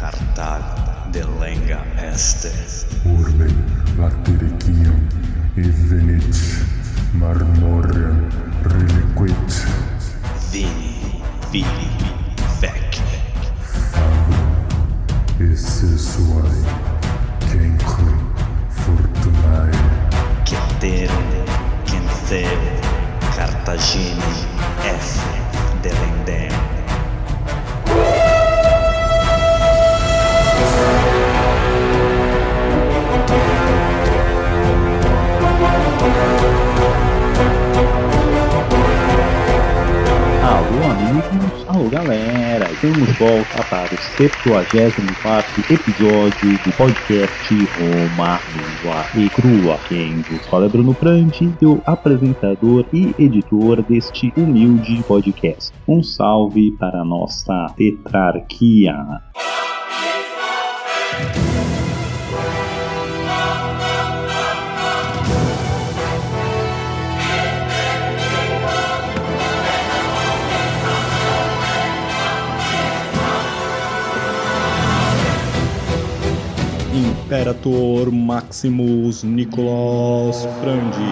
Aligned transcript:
cartag 0.00 0.62
de 1.10 1.24
lenga 1.40 1.84
este. 2.14 2.50
Urbe 3.04 3.48
Latiricium 3.98 5.08
evenit 5.56 6.36
marmorea 7.12 8.14
reliquit. 8.62 9.66
Vini, 10.52 11.20
vini, 11.50 11.90
vec. 12.60 13.00
Favo, 13.90 14.38
esse 15.40 15.98
suai, 15.98 16.62
cancro, 17.50 18.14
fortunae. 18.68 19.78
Cetere, 20.44 21.44
canteo, 21.84 22.58
Cartagine, 23.36 24.30
F, 24.84 25.20
delendem. 25.82 26.57
Amigos, 41.08 41.64
alô 41.66 41.88
galera, 41.88 42.70
estamos 42.70 43.08
volta 43.16 43.64
para 43.70 43.94
o 43.94 43.98
74 43.98 45.64
episódio 45.72 46.58
do 46.62 46.72
podcast 46.76 47.54
Roma 47.78 48.38
Nua 48.82 49.06
e 49.16 49.30
Crua. 49.30 49.78
Quem 49.88 50.20
vos 50.20 50.46
fala 50.48 50.66
é 50.66 50.68
Bruno 50.68 50.92
Prandi, 50.92 51.50
seu 51.58 51.80
apresentador 51.86 52.84
e 52.92 53.14
editor 53.18 53.82
deste 53.82 54.32
humilde 54.36 55.02
podcast. 55.04 55.72
Um 55.86 56.02
salve 56.02 56.72
para 56.72 57.00
a 57.00 57.04
nossa 57.04 57.68
tetrarquia. 57.74 58.94
Imperator 77.28 78.10
Maximus 78.10 79.22
Nicolas 79.22 80.46
Prandi. 80.62 81.04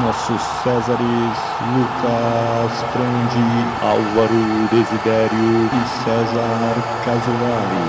Nossos 0.00 0.42
Césares 0.42 1.38
Lucas 1.60 2.82
Prandi, 2.92 3.72
Álvaro 3.80 4.66
Desidério 4.68 5.70
e 5.72 5.86
César 5.86 6.74
Casolari. 7.04 7.86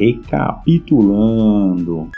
Recapitulando. 0.00 2.08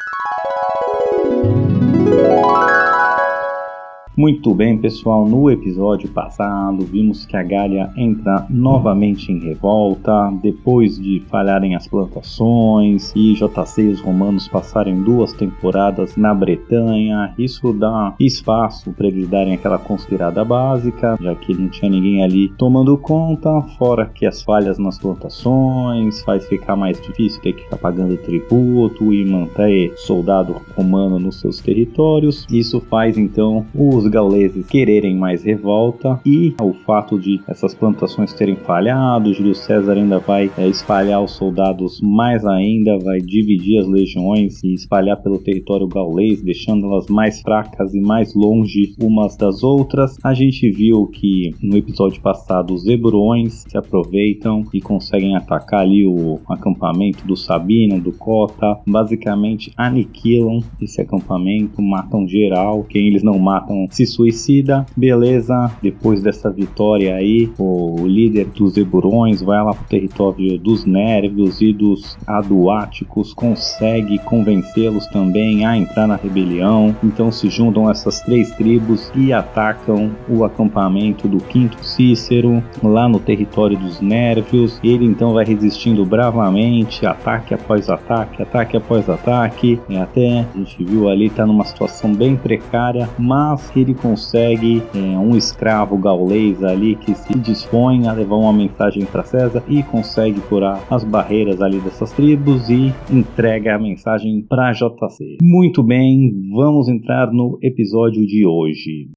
Muito 4.16 4.54
bem, 4.54 4.78
pessoal. 4.78 5.28
No 5.28 5.50
episódio 5.50 6.08
passado, 6.08 6.86
vimos 6.86 7.26
que 7.26 7.36
a 7.36 7.42
Gália 7.42 7.92
entra 7.94 8.46
novamente 8.48 9.30
em 9.30 9.38
revolta 9.38 10.32
depois 10.42 10.98
de 10.98 11.22
falharem 11.28 11.76
as 11.76 11.86
plantações 11.86 13.12
e 13.14 13.34
JC 13.34 13.82
e 13.82 13.88
os 13.88 14.00
romanos 14.00 14.48
passarem 14.48 15.02
duas 15.02 15.34
temporadas 15.34 16.16
na 16.16 16.32
Bretanha. 16.32 17.34
Isso 17.38 17.74
dá 17.74 18.14
espaço 18.18 18.90
para 18.92 19.06
eles 19.06 19.28
darem 19.28 19.52
aquela 19.52 19.76
conspirada 19.76 20.42
básica, 20.42 21.18
já 21.20 21.34
que 21.34 21.52
não 21.52 21.68
tinha 21.68 21.90
ninguém 21.90 22.24
ali 22.24 22.48
tomando 22.56 22.96
conta, 22.96 23.60
fora 23.76 24.06
que 24.06 24.24
as 24.24 24.42
falhas 24.42 24.78
nas 24.78 24.98
plantações 24.98 26.22
faz 26.22 26.48
ficar 26.48 26.74
mais 26.74 26.98
difícil 27.02 27.42
ter 27.42 27.52
que 27.52 27.64
ficar 27.64 27.76
pagando 27.76 28.16
tributo 28.16 29.12
e 29.12 29.26
manter 29.26 29.92
soldado 29.98 30.56
romano 30.74 31.18
nos 31.18 31.38
seus 31.38 31.60
territórios. 31.60 32.46
Isso 32.50 32.80
faz 32.80 33.18
então 33.18 33.66
os 33.74 34.05
gauleses 34.08 34.66
quererem 34.66 35.16
mais 35.16 35.42
revolta 35.42 36.20
e 36.24 36.54
o 36.60 36.72
fato 36.72 37.18
de 37.18 37.40
essas 37.46 37.74
plantações 37.74 38.32
terem 38.32 38.56
falhado, 38.56 39.32
Júlio 39.32 39.54
César 39.54 39.94
ainda 39.94 40.18
vai 40.18 40.50
é, 40.56 40.66
espalhar 40.68 41.22
os 41.22 41.32
soldados 41.32 42.00
mais 42.00 42.44
ainda, 42.44 42.98
vai 42.98 43.18
dividir 43.20 43.78
as 43.78 43.86
legiões 43.86 44.62
e 44.62 44.74
espalhar 44.74 45.22
pelo 45.22 45.38
território 45.38 45.86
gaulês, 45.86 46.42
deixando-las 46.42 47.06
mais 47.08 47.40
fracas 47.40 47.94
e 47.94 48.00
mais 48.00 48.34
longe 48.34 48.94
umas 49.00 49.36
das 49.36 49.62
outras. 49.62 50.16
A 50.22 50.34
gente 50.34 50.70
viu 50.70 51.06
que 51.06 51.54
no 51.62 51.76
episódio 51.76 52.20
passado 52.20 52.74
os 52.74 52.86
Ebrões 52.86 53.64
se 53.68 53.76
aproveitam 53.76 54.64
e 54.72 54.80
conseguem 54.80 55.36
atacar 55.36 55.80
ali 55.80 56.06
o 56.06 56.40
acampamento 56.48 57.26
do 57.26 57.36
Sabino, 57.36 58.00
do 58.00 58.12
Cota, 58.12 58.78
basicamente 58.86 59.72
aniquilam 59.76 60.60
esse 60.80 61.00
acampamento, 61.00 61.82
matam 61.82 62.26
geral, 62.26 62.84
quem 62.84 63.06
eles 63.08 63.22
não 63.22 63.38
matam 63.38 63.86
se 63.96 64.04
suicida. 64.04 64.84
Beleza, 64.94 65.70
depois 65.82 66.22
dessa 66.22 66.50
vitória 66.50 67.14
aí, 67.14 67.50
o 67.58 68.06
líder 68.06 68.46
dos 68.46 68.76
Eburões 68.76 69.40
vai 69.40 69.62
lá 69.64 69.72
pro 69.72 69.84
território 69.84 70.58
dos 70.58 70.84
Nérvios 70.84 71.62
e 71.62 71.72
dos 71.72 72.18
Aduáticos, 72.26 73.32
consegue 73.32 74.18
convencê-los 74.18 75.06
também 75.06 75.64
a 75.64 75.76
entrar 75.76 76.06
na 76.06 76.16
rebelião. 76.16 76.94
Então 77.02 77.32
se 77.32 77.48
juntam 77.48 77.90
essas 77.90 78.20
três 78.20 78.50
tribos 78.50 79.10
e 79.14 79.32
atacam 79.32 80.10
o 80.28 80.44
acampamento 80.44 81.26
do 81.26 81.38
Quinto 81.38 81.82
Cícero 81.82 82.62
lá 82.82 83.08
no 83.08 83.18
território 83.18 83.78
dos 83.78 84.00
Nérvios. 84.00 84.78
Ele 84.84 85.06
então 85.06 85.32
vai 85.32 85.44
resistindo 85.44 86.04
bravamente, 86.04 87.06
ataque 87.06 87.54
após 87.54 87.88
ataque, 87.88 88.42
ataque 88.42 88.76
após 88.76 89.08
ataque, 89.08 89.80
e 89.88 89.96
até 89.96 90.40
a 90.40 90.58
gente 90.58 90.84
viu 90.84 91.08
ali 91.08 91.30
tá 91.30 91.46
numa 91.46 91.64
situação 91.64 92.12
bem 92.12 92.36
precária, 92.36 93.08
mas 93.18 93.70
ele 93.74 93.85
consegue 93.94 94.82
é, 94.94 94.98
um 94.98 95.36
escravo 95.36 95.96
gaulês 95.96 96.62
ali 96.62 96.96
que 96.96 97.14
se 97.14 97.34
dispõe 97.38 98.06
a 98.06 98.12
levar 98.12 98.36
uma 98.36 98.52
mensagem 98.52 99.04
para 99.04 99.24
César 99.24 99.62
e 99.68 99.82
consegue 99.82 100.40
furar 100.40 100.82
as 100.90 101.04
barreiras 101.04 101.60
ali 101.60 101.78
dessas 101.80 102.12
tribos 102.12 102.68
e 102.68 102.92
entrega 103.10 103.74
a 103.74 103.78
mensagem 103.78 104.42
para 104.48 104.72
JC. 104.72 105.38
Muito 105.42 105.82
bem, 105.82 106.32
vamos 106.54 106.88
entrar 106.88 107.32
no 107.32 107.58
episódio 107.62 108.26
de 108.26 108.46
hoje. 108.46 109.10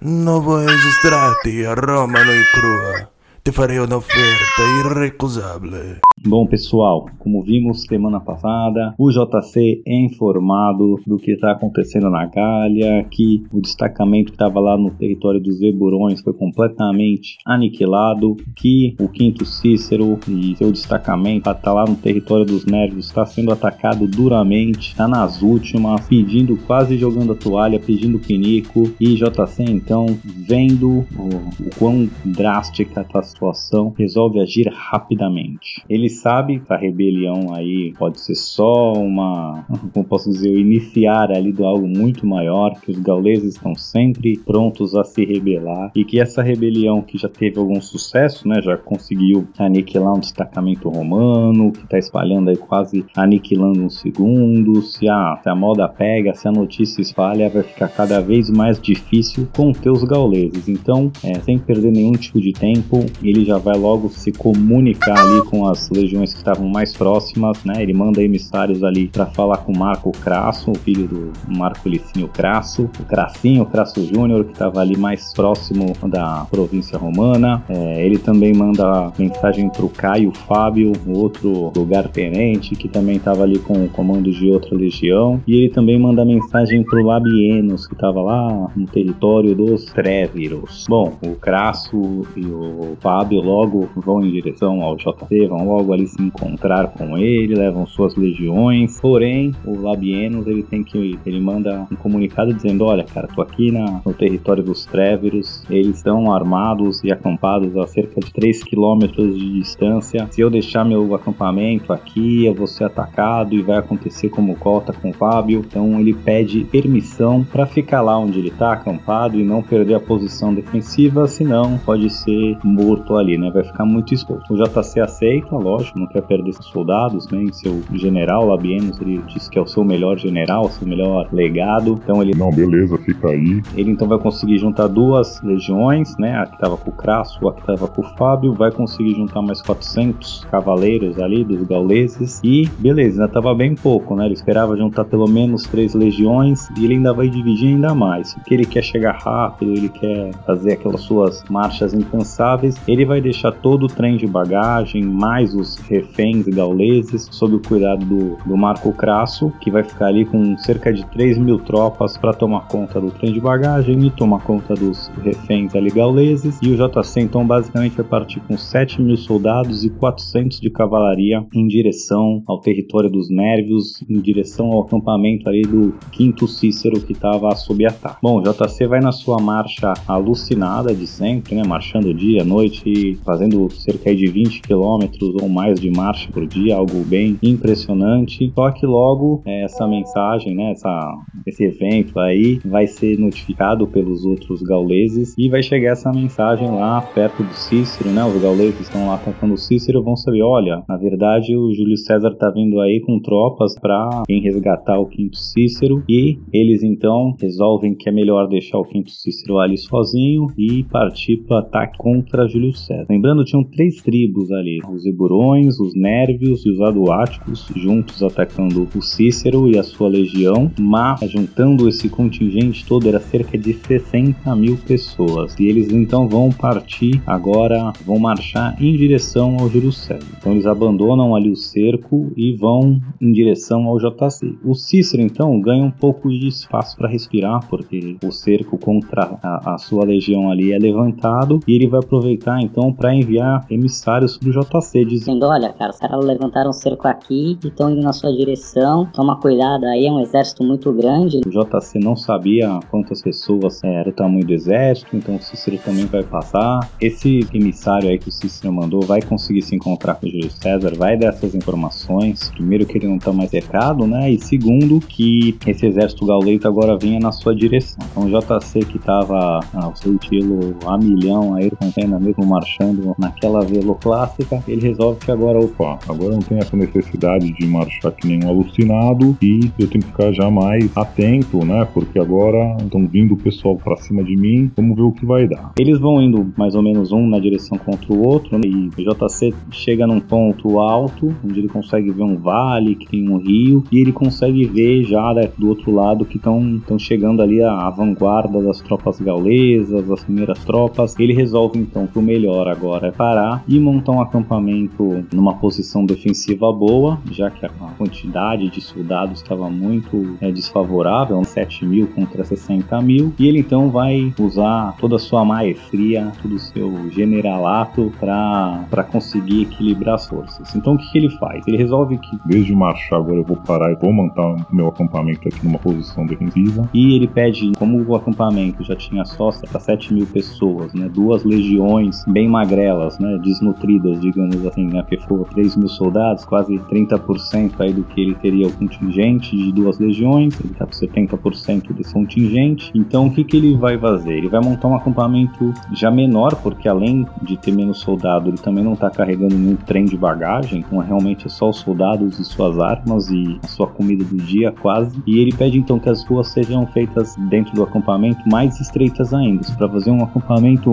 Novo 0.00 0.56
registrati 0.58 1.64
a 1.64 1.74
Roma 1.74 2.24
noi 2.24 2.44
crua. 2.54 3.17
Ti 3.48 3.54
farei 3.54 3.78
un'offerta 3.78 4.62
irrecusabile. 4.84 6.00
Bom, 6.26 6.46
pessoal, 6.46 7.08
como 7.18 7.42
vimos 7.42 7.82
semana 7.82 8.18
passada, 8.18 8.92
o 8.98 9.08
JC 9.08 9.82
é 9.86 9.94
informado 9.94 11.00
do 11.06 11.16
que 11.16 11.30
está 11.30 11.52
acontecendo 11.52 12.10
na 12.10 12.26
Gália, 12.26 13.06
que 13.08 13.44
o 13.52 13.60
destacamento 13.60 14.32
que 14.32 14.34
estava 14.34 14.58
lá 14.58 14.76
no 14.76 14.90
território 14.90 15.40
dos 15.40 15.62
Eburões 15.62 16.20
foi 16.20 16.32
completamente 16.32 17.38
aniquilado, 17.46 18.36
que 18.56 18.96
o 18.98 19.08
quinto 19.08 19.44
Cícero 19.46 20.18
e 20.28 20.56
seu 20.56 20.72
destacamento 20.72 21.48
está 21.48 21.72
lá 21.72 21.84
no 21.84 21.94
território 21.94 22.44
dos 22.44 22.66
Nervos, 22.66 23.06
está 23.06 23.24
sendo 23.24 23.52
atacado 23.52 24.06
duramente, 24.08 24.88
está 24.88 25.06
nas 25.06 25.40
últimas, 25.40 26.06
pedindo, 26.08 26.56
quase 26.66 26.98
jogando 26.98 27.32
a 27.32 27.36
toalha, 27.36 27.78
pedindo 27.78 28.18
pinico, 28.18 28.92
e 29.00 29.14
JC 29.14 29.62
então, 29.68 30.06
vendo 30.24 31.06
o, 31.16 31.64
o 31.64 31.70
quão 31.78 32.10
drástica 32.24 33.02
está 33.02 33.22
situação, 33.38 33.94
resolve 33.96 34.40
agir 34.40 34.68
rapidamente. 34.72 35.82
Ele 35.88 36.08
sabe 36.08 36.58
que 36.58 36.72
a 36.72 36.76
rebelião 36.76 37.54
aí 37.54 37.94
pode 37.96 38.20
ser 38.20 38.34
só 38.34 38.92
uma, 38.92 39.64
como 39.92 40.04
posso 40.04 40.30
dizer, 40.30 40.50
o 40.50 40.58
iniciar 40.58 41.30
ali 41.30 41.52
de 41.52 41.62
algo 41.62 41.86
muito 41.86 42.26
maior, 42.26 42.74
que 42.80 42.90
os 42.90 42.98
gauleses 42.98 43.54
estão 43.54 43.74
sempre 43.74 44.36
prontos 44.38 44.94
a 44.96 45.04
se 45.04 45.24
rebelar 45.24 45.92
e 45.94 46.04
que 46.04 46.20
essa 46.20 46.42
rebelião 46.42 47.00
que 47.00 47.16
já 47.16 47.28
teve 47.28 47.58
algum 47.58 47.80
sucesso, 47.80 48.48
né, 48.48 48.60
já 48.60 48.76
conseguiu 48.76 49.46
aniquilar 49.58 50.14
um 50.14 50.20
destacamento 50.20 50.88
romano, 50.88 51.72
que 51.72 51.84
está 51.84 51.98
espalhando 51.98 52.50
aí 52.50 52.56
quase 52.56 53.04
aniquilando 53.16 53.82
um 53.82 53.90
segundo, 53.90 54.82
se 54.82 55.08
a, 55.08 55.38
se 55.42 55.48
a 55.48 55.54
moda 55.54 55.88
pega, 55.88 56.34
se 56.34 56.48
a 56.48 56.52
notícia 56.52 57.00
espalha, 57.00 57.48
vai 57.48 57.62
ficar 57.62 57.88
cada 57.88 58.20
vez 58.20 58.50
mais 58.50 58.80
difícil 58.80 59.48
conter 59.54 59.90
os 59.90 60.02
gauleses. 60.02 60.68
Então, 60.68 61.12
é, 61.22 61.34
sem 61.40 61.58
perder 61.58 61.92
nenhum 61.92 62.12
tipo 62.12 62.40
de 62.40 62.52
tempo, 62.52 63.04
ele 63.22 63.44
já 63.44 63.58
vai 63.58 63.76
logo 63.76 64.08
se 64.08 64.32
comunicar 64.32 65.18
ali 65.18 65.42
com 65.46 65.66
as 65.66 65.88
legiões 65.90 66.32
que 66.32 66.38
estavam 66.38 66.68
mais 66.68 66.94
próximas, 66.94 67.62
né? 67.64 67.82
Ele 67.82 67.92
manda 67.92 68.22
emissários 68.22 68.82
ali 68.82 69.08
para 69.08 69.26
falar 69.26 69.58
com 69.58 69.76
Marco 69.76 70.12
Crasso, 70.12 70.70
o 70.70 70.78
filho 70.78 71.08
do 71.08 71.32
Marco 71.48 71.88
Licínio 71.88 72.28
Crasso, 72.28 72.90
o 73.00 73.04
Crassinho, 73.04 73.62
o 73.62 73.66
Crasso 73.66 74.04
Júnior, 74.06 74.44
que 74.44 74.52
estava 74.52 74.80
ali 74.80 74.96
mais 74.96 75.32
próximo 75.32 75.92
da 76.08 76.46
província 76.50 76.98
romana. 76.98 77.62
É, 77.68 78.04
ele 78.04 78.18
também 78.18 78.52
manda 78.54 79.12
mensagem 79.18 79.68
para 79.68 79.84
o 79.84 79.88
Caio 79.88 80.32
Fábio, 80.46 80.92
outro 81.06 81.72
lugar-tenente, 81.76 82.74
que 82.74 82.88
também 82.88 83.16
estava 83.16 83.42
ali 83.42 83.58
com 83.58 83.84
o 83.84 83.88
comando 83.88 84.30
de 84.30 84.50
outra 84.50 84.76
legião. 84.76 85.40
E 85.46 85.54
ele 85.54 85.70
também 85.70 85.98
manda 85.98 86.24
mensagem 86.24 86.82
para 86.82 87.00
o 87.00 87.04
Labienos, 87.04 87.86
que 87.86 87.94
estava 87.94 88.20
lá 88.20 88.70
no 88.76 88.86
território 88.86 89.54
dos 89.54 89.86
Tréviros. 89.86 90.86
Bom, 90.88 91.12
o 91.22 91.34
Crasso 91.34 92.26
e 92.36 92.44
o 92.44 92.96
Fábio 93.08 93.40
logo 93.40 93.88
vão 93.96 94.22
em 94.22 94.30
direção 94.30 94.82
ao 94.82 94.94
JT, 94.94 95.46
vão 95.46 95.66
logo 95.66 95.94
ali 95.94 96.06
se 96.06 96.20
encontrar 96.20 96.88
com 96.88 97.16
ele, 97.16 97.54
levam 97.54 97.86
suas 97.86 98.14
legiões. 98.14 99.00
Porém, 99.00 99.54
o 99.64 99.80
Labienos 99.80 100.46
ele 100.46 100.62
tem 100.62 100.84
que 100.84 101.18
ele 101.24 101.40
manda 101.40 101.86
um 101.90 101.96
comunicado 101.96 102.52
dizendo: 102.52 102.84
"Olha, 102.84 103.04
cara, 103.04 103.26
tô 103.26 103.40
aqui 103.40 103.72
na, 103.72 104.02
no 104.04 104.12
território 104.12 104.62
dos 104.62 104.84
Tréveros, 104.84 105.64
eles 105.70 105.96
estão 105.96 106.30
armados 106.30 107.02
e 107.02 107.10
acampados 107.10 107.74
a 107.78 107.86
cerca 107.86 108.20
de 108.20 108.30
3 108.30 108.62
quilômetros 108.62 109.38
de 109.38 109.54
distância. 109.54 110.28
Se 110.30 110.42
eu 110.42 110.50
deixar 110.50 110.84
meu 110.84 111.14
acampamento 111.14 111.94
aqui, 111.94 112.44
eu 112.44 112.52
vou 112.52 112.66
ser 112.66 112.84
atacado 112.84 113.54
e 113.54 113.62
vai 113.62 113.78
acontecer 113.78 114.28
como 114.28 114.54
Cota 114.56 114.92
com 114.92 115.08
o 115.08 115.14
Fábio. 115.14 115.64
Então 115.66 115.98
ele 115.98 116.12
pede 116.12 116.62
permissão 116.64 117.42
para 117.42 117.64
ficar 117.64 118.02
lá 118.02 118.18
onde 118.18 118.38
ele 118.38 118.48
está 118.48 118.74
acampado 118.74 119.40
e 119.40 119.42
não 119.42 119.62
perder 119.62 119.94
a 119.94 120.00
posição 120.00 120.52
defensiva, 120.52 121.26
senão 121.26 121.78
pode 121.78 122.10
ser 122.10 122.58
morto 122.62 122.97
ali, 123.16 123.38
né? 123.38 123.50
Vai 123.50 123.64
ficar 123.64 123.84
muito 123.84 124.14
exposto. 124.14 124.52
O 124.52 124.56
JC 124.56 125.00
aceita, 125.00 125.56
lógico, 125.56 125.98
não 125.98 126.06
quer 126.06 126.22
perder 126.22 126.52
seus 126.52 126.66
soldados, 126.66 127.28
nem 127.28 127.46
né? 127.46 127.52
seu 127.52 127.80
general 127.92 128.46
Labienus, 128.46 129.00
ele 129.00 129.22
diz 129.28 129.48
que 129.48 129.58
é 129.58 129.62
o 129.62 129.66
seu 129.66 129.84
melhor 129.84 130.18
general, 130.18 130.68
seu 130.70 130.86
melhor 130.86 131.28
legado. 131.32 131.98
Então 132.02 132.22
ele 132.22 132.34
Não, 132.36 132.50
beleza, 132.50 132.96
fica 132.98 133.28
aí. 133.28 133.62
Ele 133.76 133.90
então 133.90 134.08
vai 134.08 134.18
conseguir 134.18 134.58
juntar 134.58 134.86
duas 134.86 135.40
legiões, 135.42 136.16
né? 136.18 136.38
A 136.38 136.46
que 136.46 136.54
estava 136.54 136.76
com 136.76 136.90
o 136.90 136.92
Crasso, 136.92 137.48
a 137.48 137.52
que 137.52 137.60
estava 137.60 137.88
com 137.88 138.02
o 138.02 138.04
Fábio, 138.16 138.52
vai 138.52 138.70
conseguir 138.70 139.14
juntar 139.14 139.42
mais 139.42 139.62
400 139.62 140.46
cavaleiros 140.50 141.18
ali 141.18 141.44
dos 141.44 141.62
gauleses 141.62 142.40
e 142.42 142.68
beleza, 142.78 143.22
ainda 143.22 143.32
tava 143.32 143.54
bem 143.54 143.74
pouco, 143.74 144.14
né? 144.14 144.24
Ele 144.24 144.34
esperava 144.34 144.76
juntar 144.76 145.04
pelo 145.04 145.28
menos 145.28 145.64
três 145.64 145.94
legiões 145.94 146.68
e 146.78 146.84
ele 146.84 146.94
ainda 146.94 147.12
vai 147.12 147.28
dividir 147.28 147.68
ainda 147.68 147.94
mais, 147.94 148.34
porque 148.34 148.54
ele 148.54 148.64
quer 148.64 148.82
chegar 148.82 149.16
rápido, 149.16 149.72
ele 149.72 149.88
quer 149.88 150.32
fazer 150.46 150.72
aquelas 150.72 151.02
suas 151.02 151.44
marchas 151.48 151.94
incansáveis. 151.94 152.76
Ele 152.88 153.04
vai 153.04 153.20
deixar 153.20 153.52
todo 153.52 153.84
o 153.84 153.86
trem 153.86 154.16
de 154.16 154.26
bagagem, 154.26 155.04
mais 155.04 155.54
os 155.54 155.76
reféns 155.76 156.48
gauleses, 156.48 157.28
sob 157.30 157.56
o 157.56 157.60
cuidado 157.60 158.04
do, 158.04 158.36
do 158.46 158.56
Marco 158.56 158.90
Crasso, 158.92 159.52
que 159.60 159.70
vai 159.70 159.84
ficar 159.84 160.06
ali 160.06 160.24
com 160.24 160.56
cerca 160.56 160.90
de 160.92 161.04
3 161.06 161.36
mil 161.36 161.58
tropas 161.58 162.16
para 162.16 162.32
tomar 162.32 162.66
conta 162.68 162.98
do 162.98 163.10
trem 163.10 163.32
de 163.32 163.40
bagagem 163.40 164.06
e 164.06 164.10
tomar 164.10 164.40
conta 164.40 164.74
dos 164.74 165.08
reféns 165.22 165.74
ali 165.74 165.90
gauleses. 165.90 166.58
E 166.62 166.70
o 166.70 166.76
JC 166.76 167.20
então 167.20 167.46
basicamente 167.46 167.96
vai 167.96 168.06
partir 168.06 168.40
com 168.40 168.56
7 168.56 169.02
mil 169.02 169.16
soldados 169.16 169.84
e 169.84 169.90
400 169.90 170.58
de 170.58 170.70
cavalaria 170.70 171.44
em 171.54 171.68
direção 171.68 172.42
ao 172.46 172.60
território 172.60 173.10
dos 173.10 173.28
Nervios, 173.28 174.02
em 174.08 174.20
direção 174.20 174.72
ao 174.72 174.82
acampamento 174.82 175.48
ali 175.48 175.62
do 175.62 175.94
quinto 176.10 176.48
Cícero 176.48 177.00
que 177.00 177.12
estava 177.12 177.54
sob 177.54 177.84
ataque. 177.84 178.16
Bom, 178.22 178.40
o 178.40 178.42
JC 178.42 178.86
vai 178.86 179.00
na 179.00 179.12
sua 179.12 179.38
marcha 179.38 179.92
alucinada 180.06 180.94
de 180.94 181.06
sempre, 181.06 181.54
né? 181.54 181.62
Marchando 181.66 182.14
dia, 182.14 182.44
noite, 182.44 182.77
fazendo 183.24 183.70
cerca 183.70 184.14
de 184.14 184.26
20 184.26 184.62
quilômetros 184.62 185.34
ou 185.40 185.48
mais 185.48 185.80
de 185.80 185.90
marcha 185.90 186.30
por 186.32 186.46
dia, 186.46 186.76
algo 186.76 187.02
bem 187.04 187.38
impressionante. 187.42 188.52
Só 188.54 188.70
que 188.70 188.86
logo 188.86 189.42
é, 189.44 189.64
essa 189.64 189.86
mensagem, 189.86 190.54
né? 190.54 190.72
Essa, 190.72 191.14
esse 191.46 191.64
evento 191.64 192.18
aí 192.18 192.60
vai 192.64 192.86
ser 192.86 193.18
notificado 193.18 193.86
pelos 193.86 194.24
outros 194.24 194.62
gauleses 194.62 195.34
e 195.36 195.48
vai 195.48 195.62
chegar 195.62 195.92
essa 195.92 196.12
mensagem 196.12 196.70
lá 196.70 197.00
perto 197.00 197.42
do 197.42 197.54
Cícero, 197.54 198.10
né? 198.10 198.24
Os 198.24 198.40
gauleses 198.40 198.80
estão 198.80 199.06
lá 199.06 199.14
atacando 199.14 199.54
o 199.54 199.58
Cícero 199.58 200.02
vão 200.02 200.16
saber, 200.16 200.42
olha, 200.42 200.82
na 200.88 200.96
verdade 200.96 201.56
o 201.56 201.72
Júlio 201.74 201.96
César 201.96 202.34
tá 202.34 202.50
vindo 202.50 202.80
aí 202.80 203.00
com 203.00 203.18
tropas 203.20 203.74
para 203.78 204.22
resgatar 204.28 204.98
o 204.98 205.06
quinto 205.06 205.36
Cícero 205.36 206.02
e 206.08 206.38
eles 206.52 206.82
então 206.82 207.34
resolvem 207.40 207.94
que 207.94 208.08
é 208.08 208.12
melhor 208.12 208.46
deixar 208.48 208.78
o 208.78 208.84
quinto 208.84 209.10
Cícero 209.10 209.58
ali 209.58 209.76
sozinho 209.76 210.46
e 210.56 210.84
partir 210.84 211.38
para 211.38 211.60
ataque 211.60 211.98
contra 211.98 212.48
Júlio 212.48 212.67
César. 212.74 213.06
Lembrando, 213.08 213.44
tinham 213.44 213.64
três 213.64 213.96
tribos 214.02 214.50
ali: 214.50 214.80
os 214.88 215.06
Eburões, 215.06 215.78
os 215.80 215.94
Nérvios 215.94 216.64
e 216.64 216.70
os 216.70 216.80
Aduáticos, 216.80 217.68
juntos 217.76 218.22
atacando 218.22 218.88
o 218.94 219.02
Cícero 219.02 219.68
e 219.68 219.78
a 219.78 219.82
sua 219.82 220.08
legião, 220.08 220.70
mas 220.78 221.30
juntando 221.30 221.88
esse 221.88 222.08
contingente 222.08 222.84
todo 222.86 223.08
era 223.08 223.20
cerca 223.20 223.56
de 223.56 223.74
60 223.74 224.54
mil 224.56 224.76
pessoas. 224.76 225.54
E 225.58 225.66
eles 225.66 225.90
então 225.92 226.28
vão 226.28 226.50
partir 226.50 227.20
agora, 227.26 227.92
vão 228.04 228.18
marchar 228.18 228.80
em 228.82 228.96
direção 228.96 229.56
ao 229.58 229.68
Júlio 229.68 229.92
César. 229.92 230.26
Então 230.38 230.52
eles 230.52 230.66
abandonam 230.66 231.34
ali 231.34 231.50
o 231.50 231.56
cerco 231.56 232.32
e 232.36 232.52
vão 232.52 233.00
em 233.20 233.32
direção 233.32 233.84
ao 233.84 233.98
JC. 233.98 234.54
O 234.64 234.74
Cícero 234.74 235.22
então 235.22 235.60
ganha 235.60 235.84
um 235.84 235.90
pouco 235.90 236.28
de 236.28 236.48
espaço 236.48 236.96
para 236.96 237.08
respirar, 237.08 237.68
porque 237.68 238.16
o 238.24 238.30
cerco 238.30 238.78
contra 238.78 239.38
a, 239.42 239.74
a, 239.74 239.78
sua 239.78 240.04
legião 240.04 240.50
ali 240.50 240.72
é 240.72 240.78
levantado 240.78 241.60
e 241.66 241.74
ele 241.74 241.86
vai 241.86 242.00
aproveitar 242.00 242.57
então 242.60 242.92
para 242.92 243.14
enviar 243.14 243.64
emissários 243.70 244.36
para 244.36 244.48
o 244.48 244.52
JC, 244.52 245.04
dizendo: 245.04 245.46
Olha, 245.46 245.72
cara, 245.72 245.90
os 245.90 245.98
caras 245.98 246.24
levantaram 246.24 246.70
um 246.70 246.72
cerco 246.72 247.06
aqui 247.06 247.58
e 247.62 247.68
estão 247.68 247.90
indo 247.90 248.02
na 248.02 248.12
sua 248.12 248.32
direção. 248.32 249.06
Toma 249.12 249.36
cuidado 249.36 249.84
aí, 249.84 250.06
é 250.06 250.12
um 250.12 250.20
exército 250.20 250.62
muito 250.62 250.92
grande. 250.92 251.40
O 251.46 251.50
JC 251.50 251.98
não 251.98 252.16
sabia 252.16 252.80
quantas 252.90 253.22
pessoas 253.22 253.82
é, 253.84 254.00
era 254.00 254.10
o 254.10 254.12
tamanho 254.12 254.46
do 254.46 254.52
exército, 254.52 255.16
então 255.16 255.36
o 255.36 255.42
Cícero 255.42 255.78
também 255.78 256.06
vai 256.06 256.22
passar. 256.22 256.88
Esse 257.00 257.40
emissário 257.52 258.08
aí 258.08 258.18
que 258.18 258.28
o 258.28 258.32
Cícero 258.32 258.72
mandou 258.72 259.02
vai 259.02 259.22
conseguir 259.22 259.62
se 259.62 259.74
encontrar 259.74 260.14
com 260.14 260.26
o 260.26 260.30
Júlio 260.30 260.50
César, 260.50 260.92
vai 260.96 261.16
dar 261.16 261.28
essas 261.28 261.54
informações. 261.54 262.50
Primeiro, 262.50 262.86
que 262.86 262.98
ele 262.98 263.08
não 263.08 263.16
está 263.16 263.32
mais 263.32 263.50
cercado, 263.50 264.06
né? 264.06 264.30
E 264.30 264.38
segundo, 264.38 265.00
que 265.00 265.56
esse 265.66 265.86
exército 265.86 266.26
gauleito 266.26 266.66
agora 266.66 266.96
vinha 266.96 267.18
na 267.18 267.32
sua 267.32 267.54
direção. 267.54 267.98
Então 268.10 268.24
o 268.24 268.28
JC 268.28 268.80
que 268.84 268.96
estava 268.96 269.60
ao 269.74 269.94
seu 269.96 270.14
estilo 270.16 270.76
a 270.86 270.96
milhão 270.96 271.54
aí, 271.54 271.70
ainda 271.96 272.18
mesmo 272.18 272.44
marchando 272.48 273.14
naquela 273.18 273.60
velo 273.60 273.94
clássica, 273.94 274.62
ele 274.66 274.80
resolve 274.80 275.20
que 275.20 275.30
agora, 275.30 275.58
opa, 275.58 275.98
agora 276.08 276.32
não 276.32 276.40
tem 276.40 276.58
essa 276.58 276.76
necessidade 276.76 277.52
de 277.52 277.66
marchar 277.66 278.12
que 278.12 278.26
nem 278.26 278.44
um 278.44 278.48
alucinado 278.48 279.36
e 279.42 279.70
eu 279.78 279.88
tenho 279.88 280.02
que 280.02 280.10
ficar 280.10 280.32
já 280.32 280.50
mais 280.50 280.90
atento, 280.96 281.64
né? 281.64 281.86
Porque 281.92 282.18
agora 282.18 282.76
estão 282.82 283.06
vindo 283.06 283.34
o 283.34 283.36
pessoal 283.36 283.76
para 283.76 283.96
cima 283.96 284.22
de 284.24 284.36
mim, 284.36 284.70
vamos 284.76 284.96
ver 284.96 285.02
o 285.02 285.12
que 285.12 285.26
vai 285.26 285.46
dar. 285.46 285.72
Eles 285.78 285.98
vão 285.98 286.20
indo 286.22 286.52
mais 286.56 286.74
ou 286.74 286.82
menos 286.82 287.12
um 287.12 287.26
na 287.26 287.38
direção 287.38 287.78
contra 287.78 288.12
o 288.12 288.26
outro, 288.26 288.58
né? 288.58 288.68
e 288.68 288.88
o 288.88 288.90
JC 288.90 289.52
chega 289.70 290.06
num 290.06 290.20
ponto 290.20 290.78
alto, 290.78 291.34
onde 291.44 291.60
ele 291.60 291.68
consegue 291.68 292.10
ver 292.10 292.22
um 292.22 292.36
vale, 292.36 292.94
que 292.94 293.08
tem 293.08 293.28
um 293.28 293.38
rio, 293.38 293.84
e 293.90 293.98
ele 293.98 294.12
consegue 294.12 294.64
ver 294.64 295.04
já 295.04 295.34
né, 295.34 295.50
do 295.56 295.68
outro 295.68 295.92
lado 295.92 296.24
que 296.24 296.36
estão 296.36 296.98
chegando 296.98 297.42
ali 297.42 297.62
a, 297.62 297.72
a 297.72 297.90
vanguarda 297.90 298.60
das 298.62 298.80
tropas 298.80 299.20
gaulesas, 299.20 300.10
as 300.10 300.24
primeiras 300.24 300.64
tropas. 300.64 301.18
Ele 301.18 301.32
resolve 301.32 301.78
então 301.78 302.06
que 302.06 302.18
o 302.18 302.22
agora 302.46 303.08
é 303.08 303.10
parar 303.10 303.64
e 303.66 303.78
montar 303.80 304.12
um 304.12 304.20
acampamento 304.20 305.24
numa 305.32 305.54
posição 305.54 306.04
defensiva 306.04 306.72
boa, 306.72 307.18
já 307.30 307.50
que 307.50 307.64
a 307.64 307.68
quantidade 307.96 308.68
de 308.68 308.80
soldados 308.80 309.40
estava 309.40 309.70
muito 309.70 310.36
é, 310.40 310.50
desfavorável, 310.50 311.42
7 311.44 311.86
mil 311.86 312.06
contra 312.08 312.44
60 312.44 313.00
mil, 313.02 313.32
e 313.38 313.46
ele 313.46 313.60
então 313.60 313.90
vai 313.90 314.32
usar 314.38 314.96
toda 314.98 315.16
a 315.16 315.18
sua 315.18 315.44
maestria, 315.44 316.32
todo 316.42 316.54
o 316.54 316.58
seu 316.58 317.10
generalato 317.10 318.12
para 318.18 319.04
conseguir 319.10 319.62
equilibrar 319.62 320.14
as 320.16 320.26
forças. 320.26 320.74
Então 320.74 320.94
o 320.94 320.98
que, 320.98 321.10
que 321.10 321.18
ele 321.18 321.30
faz? 321.38 321.66
Ele 321.66 321.76
resolve 321.76 322.18
que. 322.18 322.28
Em 322.48 322.48
vez 322.48 322.66
de 322.66 322.74
marchar 322.74 323.18
agora, 323.18 323.38
eu 323.38 323.44
vou 323.44 323.56
parar 323.56 323.92
e 323.92 323.96
vou 323.96 324.12
montar 324.12 324.66
meu 324.72 324.88
acampamento 324.88 325.48
aqui 325.48 325.64
numa 325.64 325.78
posição 325.78 326.26
defensiva. 326.26 326.88
E 326.94 327.14
ele 327.14 327.26
pede, 327.26 327.72
como 327.78 328.02
o 328.02 328.14
acampamento 328.14 328.82
já 328.84 328.96
tinha 328.96 329.24
só 329.24 329.50
para 329.70 329.80
7 329.80 330.14
mil 330.14 330.26
pessoas, 330.26 330.92
né? 330.94 331.08
Duas 331.08 331.44
legiões 331.44 332.17
bem 332.26 332.48
magrelas, 332.48 333.18
né? 333.18 333.38
Desnutridas, 333.42 334.20
digamos 334.20 334.64
assim, 334.66 334.86
né? 334.86 335.02
Porque 335.02 335.18
foram 335.18 335.44
3 335.44 335.76
mil 335.76 335.88
soldados, 335.88 336.44
quase 336.44 336.78
30% 336.78 337.72
aí 337.80 337.92
do 337.92 338.04
que 338.04 338.20
ele 338.20 338.34
teria 338.34 338.66
o 338.66 338.72
contingente 338.72 339.56
de 339.56 339.72
duas 339.72 339.98
legiões, 339.98 340.58
ele 340.60 340.74
tá 340.74 340.86
com 340.86 340.92
70% 340.92 341.92
desse 341.92 342.12
contingente. 342.12 342.90
Então 342.94 343.26
o 343.26 343.30
que, 343.30 343.44
que 343.44 343.56
ele 343.56 343.76
vai 343.76 343.98
fazer? 343.98 344.32
Ele 344.32 344.48
vai 344.48 344.60
montar 344.60 344.88
um 344.88 344.96
acampamento 344.96 345.72
já 345.92 346.10
menor, 346.10 346.54
porque 346.56 346.88
além 346.88 347.26
de 347.42 347.56
ter 347.56 347.72
menos 347.72 347.98
soldado, 347.98 348.48
ele 348.48 348.58
também 348.58 348.84
não 348.84 348.96
tá 348.96 349.10
carregando 349.10 349.54
nenhum 349.54 349.76
trem 349.76 350.04
de 350.04 350.16
bagagem, 350.16 350.80
então 350.80 350.98
realmente 350.98 351.46
é 351.46 351.50
só 351.50 351.70
os 351.70 351.78
soldados 351.78 352.38
e 352.38 352.44
suas 352.44 352.78
armas 352.78 353.28
e 353.30 353.58
a 353.62 353.68
sua 353.68 353.86
comida 353.86 354.24
do 354.24 354.36
dia 354.36 354.72
quase. 354.72 355.22
E 355.26 355.38
ele 355.38 355.52
pede 355.52 355.78
então 355.78 355.98
que 355.98 356.08
as 356.08 356.24
ruas 356.24 356.48
sejam 356.48 356.86
feitas 356.86 357.36
dentro 357.48 357.74
do 357.74 357.82
acampamento 357.82 358.48
mais 358.48 358.80
estreitas 358.80 359.32
ainda, 359.32 359.66
para 359.76 359.88
fazer 359.88 360.10
um 360.10 360.22
acampamento 360.22 360.92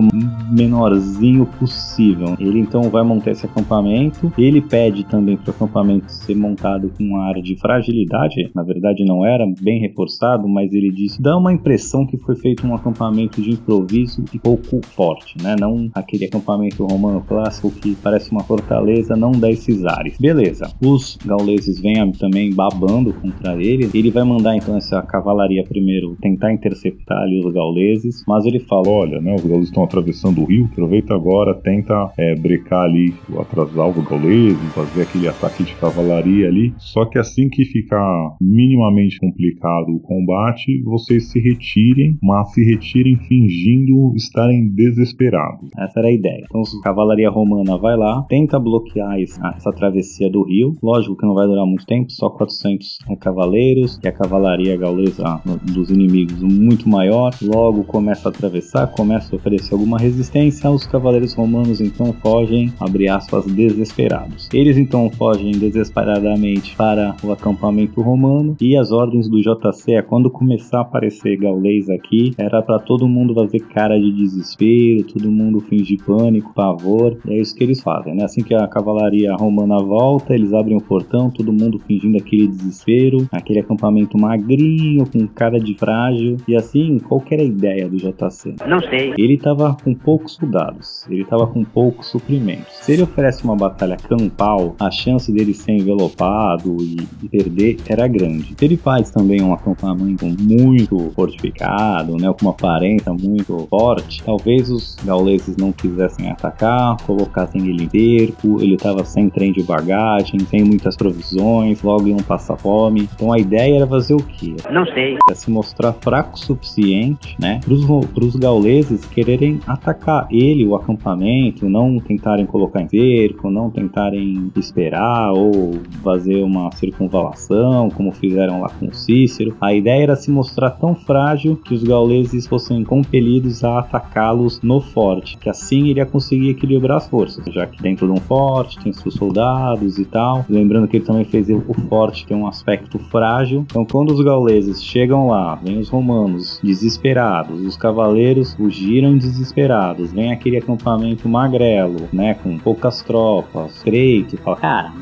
menorzinho 0.51 1.14
possível. 1.59 2.35
Ele 2.39 2.59
então 2.59 2.83
vai 2.83 3.03
montar 3.03 3.31
esse 3.31 3.45
acampamento. 3.45 4.31
Ele 4.37 4.61
pede 4.61 5.05
também 5.05 5.37
para 5.37 5.51
o 5.51 5.55
acampamento 5.55 6.11
ser 6.11 6.35
montado 6.35 6.91
com 6.97 7.03
um 7.03 7.17
ar 7.17 7.35
de 7.35 7.55
fragilidade. 7.57 8.51
Na 8.53 8.63
verdade, 8.63 9.05
não 9.05 9.25
era 9.25 9.45
bem 9.61 9.79
reforçado, 9.79 10.47
mas 10.47 10.73
ele 10.73 10.91
disse: 10.91 11.21
dá 11.21 11.37
uma 11.37 11.53
impressão 11.53 12.05
que 12.05 12.17
foi 12.17 12.35
feito 12.35 12.65
um 12.65 12.75
acampamento 12.75 13.41
de 13.41 13.51
improviso 13.51 14.23
e 14.33 14.39
pouco 14.39 14.79
forte, 14.85 15.35
né? 15.41 15.55
Não 15.59 15.89
aquele 15.93 16.25
acampamento 16.25 16.85
romano 16.85 17.21
clássico 17.27 17.71
que 17.71 17.95
parece 17.95 18.31
uma 18.31 18.43
fortaleza, 18.43 19.15
não 19.15 19.31
dá 19.31 19.49
esses 19.49 19.85
ares. 19.85 20.17
Beleza. 20.17 20.71
Os 20.81 21.17
gauleses 21.25 21.79
vêm 21.81 21.95
também 22.13 22.53
babando 22.53 23.13
contra 23.13 23.55
ele. 23.61 23.89
Ele 23.93 24.11
vai 24.11 24.23
mandar 24.23 24.55
então 24.55 24.75
essa 24.75 25.01
cavalaria 25.01 25.63
primeiro 25.63 26.15
tentar 26.21 26.51
interceptar 26.51 27.19
ali 27.19 27.39
os 27.39 27.53
gauleses, 27.53 28.23
mas 28.27 28.45
ele 28.45 28.59
fala: 28.59 28.89
Olha, 28.89 29.21
né, 29.21 29.35
os 29.35 29.41
gauleses 29.41 29.69
estão 29.69 29.83
atravessando 29.83 30.41
o 30.41 30.45
rio, 30.45 30.69
aproveita 30.71 31.04
agora, 31.13 31.53
tenta 31.53 32.11
é, 32.17 32.35
brecar 32.35 32.85
ali, 32.85 33.13
atrasar 33.39 33.89
os 33.89 34.03
gauleses, 34.05 34.73
fazer 34.73 35.03
aquele 35.03 35.27
ataque 35.27 35.63
de 35.63 35.73
cavalaria 35.75 36.47
ali. 36.47 36.73
Só 36.77 37.05
que 37.05 37.17
assim 37.17 37.49
que 37.49 37.65
ficar 37.65 38.35
minimamente 38.39 39.19
complicado 39.19 39.89
o 39.89 39.99
combate, 39.99 40.81
vocês 40.83 41.31
se 41.31 41.39
retirem, 41.39 42.17
mas 42.21 42.51
se 42.53 42.63
retirem 42.63 43.17
fingindo 43.17 44.13
estarem 44.15 44.69
desesperados. 44.69 45.69
Essa 45.77 45.99
era 45.99 46.07
a 46.07 46.11
ideia. 46.11 46.45
Então 46.45 46.61
a 46.61 46.83
cavalaria 46.83 47.29
romana 47.29 47.77
vai 47.77 47.95
lá, 47.97 48.23
tenta 48.29 48.59
bloquear 48.59 49.19
essa 49.19 49.71
travessia 49.71 50.29
do 50.29 50.43
rio. 50.43 50.73
Lógico 50.81 51.17
que 51.17 51.25
não 51.25 51.33
vai 51.33 51.47
durar 51.47 51.65
muito 51.65 51.85
tempo, 51.85 52.11
só 52.11 52.29
400 52.29 52.99
cavaleiros, 53.19 53.99
e 54.03 54.07
a 54.07 54.11
cavalaria 54.11 54.77
gaulesa 54.77 55.41
dos 55.73 55.89
inimigos 55.89 56.41
muito 56.41 56.87
maior. 56.87 57.33
Logo 57.41 57.83
começa 57.83 58.29
a 58.29 58.31
atravessar, 58.31 58.87
começa 58.87 59.33
a 59.33 59.37
oferecer 59.37 59.73
alguma 59.73 59.97
resistência. 59.97 60.69
Os 60.69 60.85
cavaleiros 60.95 61.33
romanos 61.33 61.81
então 61.81 62.13
fogem, 62.13 62.71
abre 62.79 63.09
aspas, 63.09 63.45
desesperados. 63.45 64.47
Eles 64.53 64.77
então 64.77 65.09
fogem 65.09 65.51
desesperadamente 65.51 66.73
para 66.73 67.13
o 67.21 67.33
acampamento 67.33 68.01
romano 68.01 68.55
e 68.61 68.77
as 68.77 68.93
ordens 68.93 69.27
do 69.27 69.41
JC 69.41 69.95
é 69.95 70.01
quando 70.01 70.29
começar 70.29 70.77
a 70.77 70.81
aparecer 70.81 71.35
gaulês 71.35 71.89
aqui, 71.89 72.33
era 72.37 72.61
para 72.61 72.79
todo 72.79 73.09
mundo 73.09 73.33
fazer 73.33 73.59
cara 73.59 73.99
de 73.99 74.09
desespero, 74.09 75.03
todo 75.03 75.29
mundo 75.29 75.59
fingir 75.59 76.01
pânico, 76.05 76.53
pavor. 76.53 77.17
E 77.27 77.33
é 77.33 77.41
isso 77.41 77.53
que 77.53 77.65
eles 77.65 77.81
fazem, 77.81 78.15
né? 78.15 78.23
Assim 78.23 78.41
que 78.41 78.55
a 78.55 78.65
cavalaria 78.65 79.35
romana 79.35 79.77
volta, 79.79 80.33
eles 80.33 80.53
abrem 80.53 80.77
o 80.77 80.81
portão, 80.81 81.29
todo 81.29 81.51
mundo 81.51 81.77
fingindo 81.77 82.17
aquele 82.17 82.47
desespero, 82.47 83.27
aquele 83.33 83.59
acampamento 83.59 84.17
magrinho, 84.17 85.05
com 85.11 85.27
cara 85.27 85.59
de 85.59 85.73
frágil. 85.73 86.37
E 86.47 86.55
assim, 86.55 86.99
qual 86.99 87.21
era 87.29 87.41
a 87.41 87.45
ideia 87.45 87.89
do 87.89 87.97
JC? 87.97 88.55
Não 88.65 88.79
sei. 88.79 89.13
Ele 89.17 89.37
tava 89.37 89.75
com 89.83 89.93
poucos 89.93 90.33
soldados, 90.33 90.84
ele 91.09 91.25
tava 91.25 91.47
com 91.47 91.63
poucos 91.63 92.07
suprimentos. 92.07 92.73
Se 92.81 92.93
ele 92.93 93.03
oferece 93.03 93.43
uma 93.43 93.55
batalha 93.55 93.97
campal, 93.97 94.75
a 94.79 94.89
chance 94.89 95.31
dele 95.31 95.53
ser 95.53 95.73
envelopado 95.73 96.77
e, 96.81 96.95
perder 97.29 97.77
era 97.87 98.07
grande. 98.07 98.53
Se 98.57 98.65
ele 98.65 98.77
faz 98.77 99.09
também 99.09 99.41
um 99.41 99.53
acampamento 99.53 100.25
muito 100.25 101.11
fortificado, 101.15 102.15
né, 102.17 102.31
com 102.33 102.45
uma 102.45 102.51
aparência 102.51 103.11
muito 103.11 103.67
forte, 103.69 104.23
talvez 104.23 104.69
os 104.69 104.95
gauleses 105.03 105.57
não 105.57 105.71
quisessem 105.71 106.29
atacar, 106.29 106.97
colocassem 107.05 107.67
ele 107.67 107.83
em 107.83 107.89
cerco, 107.89 108.61
ele 108.61 108.75
estava 108.75 109.03
sem 109.03 109.29
trem 109.29 109.51
de 109.51 109.63
bagagem, 109.63 110.39
sem 110.41 110.63
muitas 110.63 110.95
provisões, 110.95 111.81
logo 111.81 112.07
iam 112.07 112.17
passar 112.17 112.55
fome. 112.57 113.09
Então 113.15 113.33
a 113.33 113.39
ideia 113.39 113.77
era 113.77 113.87
fazer 113.87 114.13
o 114.13 114.23
quê? 114.23 114.55
Não 114.71 114.85
sei. 114.85 115.17
Era 115.27 115.35
se 115.35 115.49
mostrar 115.49 115.93
fraco 115.93 116.35
o 116.35 116.39
suficiente, 116.39 117.35
né, 117.39 117.59
para 117.63 118.25
os 118.25 118.35
gauleses 118.35 119.05
quererem 119.05 119.59
atacar 119.67 120.27
ele, 120.29 120.65
o 120.65 120.74
acampamento, 120.75 121.69
não 121.69 121.99
tentarem 121.99 122.45
colocar 122.45 122.81
em 122.81 122.89
cerco, 122.89 123.49
não 123.49 123.69
tentarem 123.69 124.51
esperar 124.55 125.31
ou 125.31 125.73
fazer 126.03 126.43
uma 126.43 126.71
circunvalação, 126.71 127.89
como 127.89 128.11
fizeram 128.11 128.61
lá 128.61 128.69
com 128.69 128.91
Cícero. 128.91 129.55
A 129.61 129.73
ideia 129.73 130.03
era 130.03 130.15
se 130.15 130.31
mostrar 130.31 130.71
tão 130.71 130.95
frágil 130.95 131.55
que 131.55 131.73
os 131.73 131.83
gauleses 131.83 132.47
fossem 132.47 132.83
compelidos 132.83 133.63
a 133.63 133.79
atacá-los 133.79 134.61
no 134.61 134.81
forte, 134.81 135.37
que 135.37 135.49
assim 135.49 135.85
iria 135.85 136.05
conseguir 136.05 136.49
equilibrar 136.49 136.97
as 136.97 137.07
forças, 137.07 137.45
já 137.53 137.65
que 137.65 137.81
dentro 137.81 138.07
de 138.07 138.13
um 138.13 138.21
forte 138.21 138.79
tem 138.79 138.93
seus 138.93 139.15
soldados 139.15 139.97
e 139.97 140.05
tal. 140.05 140.45
Lembrando 140.49 140.87
que 140.87 140.97
ele 140.97 141.05
também 141.05 141.25
fez 141.25 141.45
o 141.49 141.73
forte 141.87 142.25
tem 142.25 142.35
um 142.35 142.47
aspecto 142.47 142.97
frágil. 142.97 143.65
Então, 143.69 143.85
quando 143.85 144.11
os 144.11 144.21
gauleses 144.21 144.83
chegam 144.83 145.27
lá, 145.27 145.55
vem 145.55 145.77
os 145.77 145.89
romanos 145.89 146.59
desesperados, 146.63 147.61
os 147.61 147.77
cavaleiros 147.77 148.53
fugiram 148.53 149.17
desesperados, 149.17 150.11
vem 150.11 150.31
aquele 150.31 150.57
acampamento 150.65 151.29
magrelo, 151.29 152.09
né, 152.11 152.33
com 152.35 152.57
poucas 152.57 153.01
tropas, 153.01 153.75
estreito, 153.77 154.37
fala, 154.37 154.57
Cara, 154.57 154.93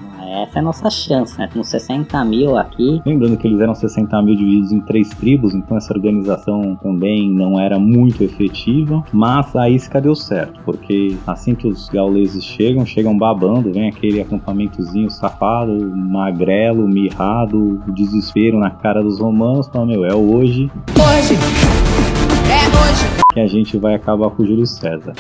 essa 0.41 0.58
é 0.58 0.60
a 0.60 0.63
nossa 0.63 0.89
chance, 0.89 1.38
né? 1.38 1.48
Com 1.53 1.63
60 1.63 2.25
mil 2.25 2.58
aqui. 2.58 3.01
Lembrando 3.05 3.38
que 3.38 3.48
eles 3.48 3.60
eram 3.60 3.75
60 3.75 4.22
mil 4.24 4.36
divididos 4.36 4.72
em 4.72 4.79
três 4.82 5.10
tribos, 5.10 5.53
então 5.53 5.77
essa 5.77 5.93
organização 5.93 6.75
também 6.82 7.29
não 7.29 7.60
era 7.60 7.77
muito 7.77 8.24
efetiva, 8.24 9.03
mas 9.13 9.55
a 9.55 9.70
isca 9.70 10.01
deu 10.01 10.15
certo, 10.15 10.60
porque 10.65 11.15
assim 11.27 11.53
que 11.53 11.67
os 11.67 11.88
gauleses 11.89 12.43
chegam, 12.43 12.86
chegam 12.86 13.17
babando, 13.17 13.72
vem 13.72 13.89
aquele 13.89 14.22
acampamentozinho 14.22 15.10
safado, 15.10 15.74
magrelo, 15.96 16.88
mirrado, 16.88 17.82
desespero 17.93 18.58
na 18.58 18.72
cara 18.72 19.03
dos 19.03 19.20
romanos, 19.20 19.67
fala, 19.67 19.86
meu, 19.86 20.03
é 20.03 20.15
hoje. 20.15 20.72
Hoje! 20.98 21.36
É 22.50 22.67
hoje! 22.67 23.23
Que 23.34 23.40
a 23.40 23.48
gente 23.48 23.78
vai 23.78 23.96
acabar 23.96 24.30
com 24.30 24.44
o 24.44 24.46
Júlio 24.46 24.68
César. 24.68 25.13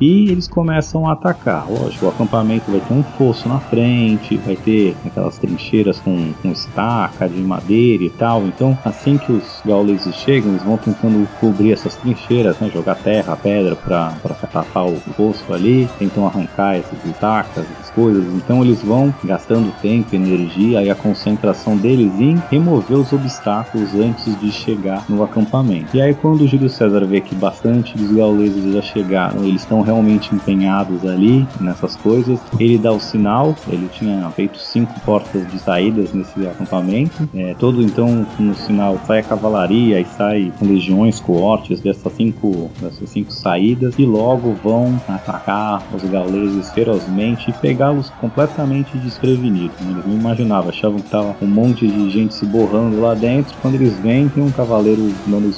E 0.00 0.28
eles 0.28 0.48
começam 0.48 1.08
a 1.08 1.12
atacar. 1.12 1.70
Lógico, 1.70 2.06
o 2.06 2.08
acampamento 2.08 2.68
vai 2.68 2.80
ter 2.80 2.92
um 2.92 3.02
fosso 3.02 3.48
na 3.48 3.60
frente, 3.60 4.36
vai 4.38 4.56
ter 4.56 4.96
aquelas 5.06 5.38
trincheiras 5.38 6.00
com, 6.00 6.32
com 6.42 6.50
estaca 6.50 7.28
de 7.28 7.40
madeira 7.40 8.02
e 8.02 8.10
tal. 8.10 8.42
Então, 8.42 8.76
assim 8.84 9.16
que 9.16 9.30
os 9.30 9.62
gauleses 9.64 10.14
chegam, 10.16 10.50
eles 10.50 10.64
vão 10.64 10.76
tentando 10.76 11.28
cobrir 11.38 11.72
essas 11.72 11.94
trincheiras, 11.94 12.58
né? 12.58 12.70
jogar 12.74 12.96
terra, 12.96 13.36
pedra 13.36 13.76
para 13.76 14.10
tapar 14.52 14.86
o 14.86 14.96
fosso 14.96 15.52
ali, 15.52 15.88
tentam 15.98 16.26
arrancar 16.26 16.74
essas 16.74 17.04
estacas, 17.04 17.64
essas 17.78 17.90
coisas. 17.90 18.24
Então, 18.34 18.64
eles 18.64 18.82
vão 18.82 19.14
gastando 19.22 19.72
tempo, 19.80 20.16
energia 20.16 20.82
e 20.82 20.90
a 20.90 20.94
concentração 20.96 21.76
deles 21.76 22.12
em 22.18 22.42
remover 22.50 22.98
os 22.98 23.12
obstáculos 23.12 23.94
antes 23.94 24.38
de 24.40 24.50
chegar 24.50 25.04
no 25.08 25.22
acampamento. 25.22 25.96
E 25.96 26.02
aí, 26.02 26.13
quando 26.14 26.42
o 26.42 26.48
Júlio 26.48 26.68
César 26.68 27.04
vê 27.04 27.20
que 27.20 27.34
bastante 27.34 27.96
dos 27.96 28.10
gauleses 28.12 28.72
já 28.72 28.82
chegaram, 28.82 29.44
eles 29.44 29.62
estão 29.62 29.82
realmente 29.82 30.34
empenhados 30.34 31.04
ali 31.04 31.46
nessas 31.60 31.96
coisas. 31.96 32.40
Ele 32.58 32.78
dá 32.78 32.92
o 32.92 33.00
sinal, 33.00 33.54
ele 33.68 33.88
tinha 33.92 34.28
feito 34.30 34.58
cinco 34.58 34.98
portas 35.00 35.46
de 35.50 35.58
saídas 35.58 36.12
nesse 36.12 36.46
acampamento. 36.46 37.28
É, 37.34 37.54
todo 37.58 37.82
então 37.82 38.26
no 38.38 38.54
sinal 38.54 38.98
sai 39.06 39.20
a 39.20 39.22
cavalaria 39.22 40.00
e 40.00 40.04
sai 40.04 40.52
com 40.58 40.66
legiões, 40.66 41.20
coortes 41.20 41.80
dessas 41.80 42.12
cinco, 42.12 42.70
dessas 42.80 43.08
cinco 43.10 43.32
saídas 43.32 43.94
e 43.98 44.04
logo 44.04 44.54
vão 44.62 45.00
atacar 45.08 45.82
os 45.94 46.02
gauleses 46.04 46.70
ferozmente 46.72 47.50
e 47.50 47.52
pegá-los 47.52 48.10
completamente 48.20 48.96
desprevenidos. 48.98 49.76
Eles 49.80 50.06
não 50.06 50.14
imaginavam, 50.14 50.70
achavam 50.70 50.98
que 50.98 51.10
tava 51.10 51.36
um 51.42 51.46
monte 51.46 51.86
de 51.86 52.10
gente 52.10 52.34
se 52.34 52.46
borrando 52.46 53.00
lá 53.00 53.14
dentro. 53.14 53.54
Quando 53.60 53.74
eles 53.74 53.98
vêm, 54.00 54.28
tem 54.28 54.42
um 54.42 54.50
cavaleiro 54.50 55.12
dando 55.26 55.48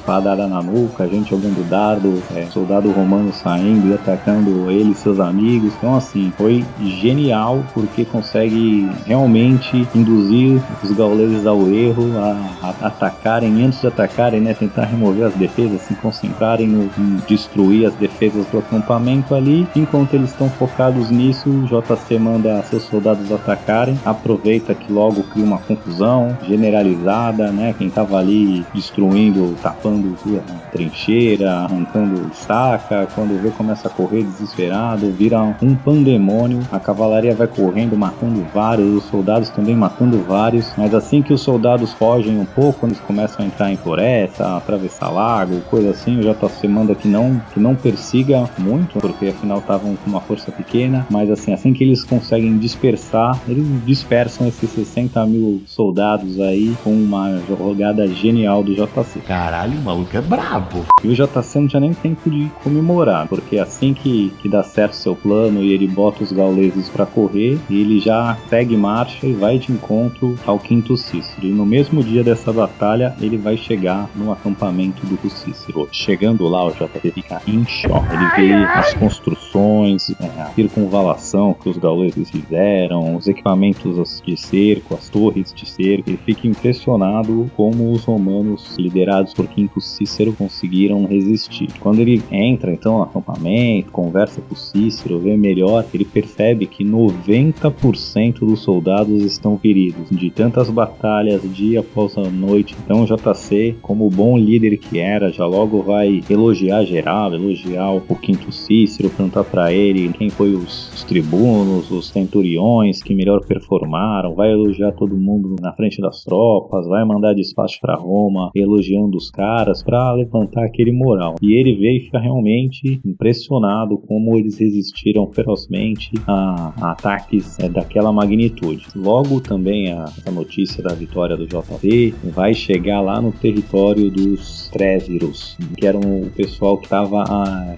na 0.47 0.63
nuca, 0.63 1.07
gente 1.07 1.31
jogando 1.31 1.69
dardo, 1.69 2.23
é, 2.35 2.47
soldado 2.47 2.91
romano 2.91 3.33
saindo 3.33 3.89
e 3.89 3.95
atacando 3.95 4.71
ele 4.71 4.93
e 4.93 4.95
seus 4.95 5.21
amigos. 5.21 5.73
Então, 5.79 5.97
assim, 5.97 6.33
foi 6.37 6.65
genial 6.81 7.63
porque 7.75 8.05
consegue 8.05 8.89
realmente 9.05 9.87
induzir 9.95 10.61
os 10.83 10.91
gauleses 10.93 11.47
ao 11.47 11.69
erro, 11.69 12.11
a, 12.19 12.69
a 12.69 12.87
atacarem 12.87 13.65
antes 13.65 13.81
de 13.81 13.87
atacarem, 13.87 14.41
né? 14.41 14.55
Tentar 14.55 14.85
remover 14.85 15.27
as 15.27 15.35
defesas, 15.35 15.83
se 15.83 15.95
concentrarem 15.95 16.67
no 16.67 16.87
em 16.99 17.21
destruir 17.27 17.87
as 17.87 17.95
defesas 17.95 18.47
do 18.47 18.59
acampamento 18.59 19.35
ali. 19.35 19.67
Enquanto 19.75 20.15
eles 20.15 20.31
estão 20.31 20.49
focados 20.49 21.11
nisso, 21.11 21.49
o 21.49 21.67
JC 21.67 22.19
manda 22.19 22.63
seus 22.63 22.85
soldados 22.85 23.31
atacarem. 23.31 23.99
Aproveita 24.05 24.75
que 24.75 24.93
logo 24.93 25.23
cria 25.25 25.45
uma 25.45 25.59
confusão 25.59 26.37
generalizada, 26.47 27.51
né? 27.51 27.75
Quem 27.77 27.91
tava 27.91 28.19
ali 28.19 28.65
destruindo, 28.75 29.55
tapando 29.63 30.17
a 30.39 30.71
trincheira, 30.71 31.53
arrancando 31.53 32.31
estaca, 32.33 33.09
quando 33.15 33.41
vê 33.41 33.51
começa 33.51 33.89
a 33.89 33.91
correr 33.91 34.23
desesperado, 34.23 35.11
vira 35.13 35.41
um 35.41 35.75
pandemônio. 35.75 36.61
A 36.71 36.79
cavalaria 36.79 37.35
vai 37.35 37.47
correndo, 37.47 37.97
matando 37.97 38.45
vários, 38.53 38.97
os 38.97 39.05
soldados 39.05 39.51
também 39.51 39.75
matando 39.75 40.19
vários. 40.23 40.73
Mas 40.77 40.95
assim 40.95 41.23
que 41.23 41.33
os 41.33 41.41
soldados 41.41 41.93
fogem 41.93 42.39
um 42.39 42.45
pouco, 42.45 42.87
eles 42.87 43.01
começam 43.01 43.45
a 43.45 43.49
entrar 43.49 43.71
em 43.71 43.77
floresta, 43.77 44.57
atravessar 44.57 45.11
lago, 45.11 45.61
coisa 45.71 45.91
assim, 45.91 46.19
o 46.19 46.23
JC 46.23 46.69
manda 46.69 46.95
que 46.95 47.09
não, 47.09 47.41
que 47.53 47.61
não 47.61 47.75
persiga 47.75 48.49
muito, 48.59 48.99
porque 48.99 49.29
afinal 49.29 49.59
estavam 49.59 49.97
com 49.97 50.11
uma 50.11 50.21
força 50.21 50.51
pequena. 50.53 51.07
Mas 51.11 51.31
assim, 51.31 51.53
assim 51.53 51.73
que 51.73 51.85
eles 51.85 52.05
conseguem 52.05 52.59
dispersar, 52.59 53.39
eles 53.49 53.67
dispersam 53.85 54.47
esses 54.47 54.71
60 54.71 55.25
mil 55.27 55.63
soldados 55.67 56.41
aí 56.41 56.77
com 56.83 56.91
uma 56.91 57.41
jogada 57.49 58.07
genial 58.07 58.63
do 58.63 58.75
JC. 58.75 59.21
Caralho, 59.27 59.79
o 59.79 59.83
maluco 59.83 60.17
é 60.17 60.21
brabo. 60.27 60.85
E 61.05 61.09
o 61.09 61.15
JC 61.15 61.61
não 61.61 61.69
tinha 61.69 61.81
nem 61.81 61.95
tempo 61.95 62.29
de 62.29 62.51
comemorar, 62.63 63.29
porque 63.29 63.59
assim 63.59 63.95
que, 63.95 64.33
que 64.43 64.49
dá 64.49 64.63
certo 64.63 64.95
seu 64.95 65.15
plano 65.15 65.63
e 65.63 65.73
ele 65.73 65.87
bota 65.87 66.25
os 66.25 66.33
gauleses 66.33 66.89
para 66.89 67.07
correr, 67.07 67.59
ele 67.71 68.01
já 68.01 68.37
segue 68.49 68.77
marcha 68.77 69.27
e 69.27 69.33
vai 69.33 69.59
de 69.59 69.73
encontro 69.73 70.37
ao 70.45 70.59
quinto 70.59 70.97
Cícero. 70.97 71.47
E 71.47 71.51
no 71.51 71.65
mesmo 71.65 72.03
dia 72.03 72.25
dessa 72.25 72.53
batalha, 72.53 73.15
ele 73.21 73.37
vai 73.37 73.57
chegar 73.57 74.09
no 74.17 74.33
acampamento 74.33 75.07
do 75.07 75.31
Cícero. 75.31 75.89
Chegando 75.93 76.49
lá, 76.49 76.67
o 76.67 76.71
JP 76.71 77.11
fica 77.13 77.41
em 77.47 77.65
choque. 77.65 78.07
Ele 78.13 78.49
vê 78.49 78.65
as 78.65 78.95
construções, 78.95 80.11
é, 80.21 80.43
a 80.43 80.47
circunvalação 80.55 81.55
que 81.55 81.69
os 81.69 81.79
gauleses 81.79 82.31
fizeram, 82.31 83.17
os 83.17 83.29
equipamentos 83.29 84.23
de 84.25 84.37
cerco, 84.37 84.95
as 84.95 85.09
torres 85.09 85.53
de 85.55 85.69
cerco. 85.69 86.11
Ele 86.11 86.19
fica 86.25 86.49
impressionado 86.49 87.51
como 87.57 87.93
os 87.93 88.05
romanos, 88.05 88.77
liderados 88.77 89.33
por 89.33 89.47
Quinto 89.47 89.81
Cícero, 89.81 90.16
conseguiram 90.33 91.05
resistir. 91.07 91.69
Quando 91.81 92.01
ele 92.01 92.23
entra 92.31 92.73
então 92.73 92.99
no 92.99 93.03
acampamento, 93.03 93.91
conversa 93.91 94.41
com 94.41 94.55
o 94.55 94.57
Cícero, 94.57 95.19
vê 95.19 95.37
melhor, 95.37 95.85
ele 95.93 96.05
percebe 96.05 96.67
que 96.67 96.85
90% 96.85 98.41
dos 98.41 98.61
soldados 98.61 99.23
estão 99.23 99.59
feridos 99.59 100.09
de 100.11 100.31
tantas 100.31 100.71
batalhas 100.71 101.43
dia 101.55 101.81
após 101.81 102.17
noite. 102.33 102.77
Então 102.85 103.03
o 103.03 103.07
JC, 103.07 103.77
como 103.83 104.09
bom 104.09 104.37
líder 104.37 104.77
que 104.79 104.99
era, 104.99 105.31
já 105.31 105.47
logo 105.47 105.83
vai 105.83 106.23
elogiar 106.29 106.85
geral, 106.85 107.35
elogiar 107.35 107.93
o 107.93 108.01
Quinto 108.17 108.51
Cícero, 108.53 109.11
perguntar 109.11 109.45
para 109.45 109.73
ele 109.73 110.13
quem 110.13 110.31
foi 110.31 110.55
os, 110.55 110.93
os 110.95 111.05
tribunos, 111.05 111.91
os 111.91 112.09
centuriões 112.09 113.03
que 113.03 113.15
melhor 113.15 113.45
performaram, 113.45 114.35
vai 114.35 114.51
elogiar 114.53 114.93
todo 114.93 115.17
mundo 115.17 115.57
na 115.61 115.73
frente 115.73 116.01
das 116.01 116.25
tropas, 116.25 116.87
vai 116.87 117.05
mandar 117.05 117.35
despacho 117.35 117.79
para 117.81 117.97
Roma 117.97 118.51
elogiando 118.55 119.17
os 119.17 119.31
caras 119.31 119.83
para 119.83 119.96
levantar 120.13 120.65
aquele 120.65 120.93
moral. 120.93 121.37
E 121.41 121.55
ele 121.59 121.75
vê 121.75 121.97
e 121.97 122.01
fica 122.01 122.19
realmente 122.19 123.01
impressionado 123.05 123.99
como 123.99 124.37
eles 124.37 124.59
resistiram 124.59 125.31
ferozmente 125.33 126.11
a, 126.27 126.73
a 126.81 126.91
ataques 126.93 127.59
é, 127.59 127.69
daquela 127.69 128.13
magnitude. 128.13 128.87
Logo 128.95 129.41
também 129.41 129.93
a, 129.93 130.07
a 130.27 130.31
notícia 130.31 130.83
da 130.83 130.95
vitória 130.95 131.37
do 131.37 131.47
JP 131.47 132.15
vai 132.35 132.55
chegar 132.55 133.01
lá 133.01 133.21
no 133.21 133.33
território 133.33 134.11
dos 134.11 134.69
Tréviros, 134.71 135.57
que 135.77 135.87
eram 135.87 136.01
o 136.01 136.31
pessoal 136.31 136.77
que 136.77 136.85
estava 136.85 137.23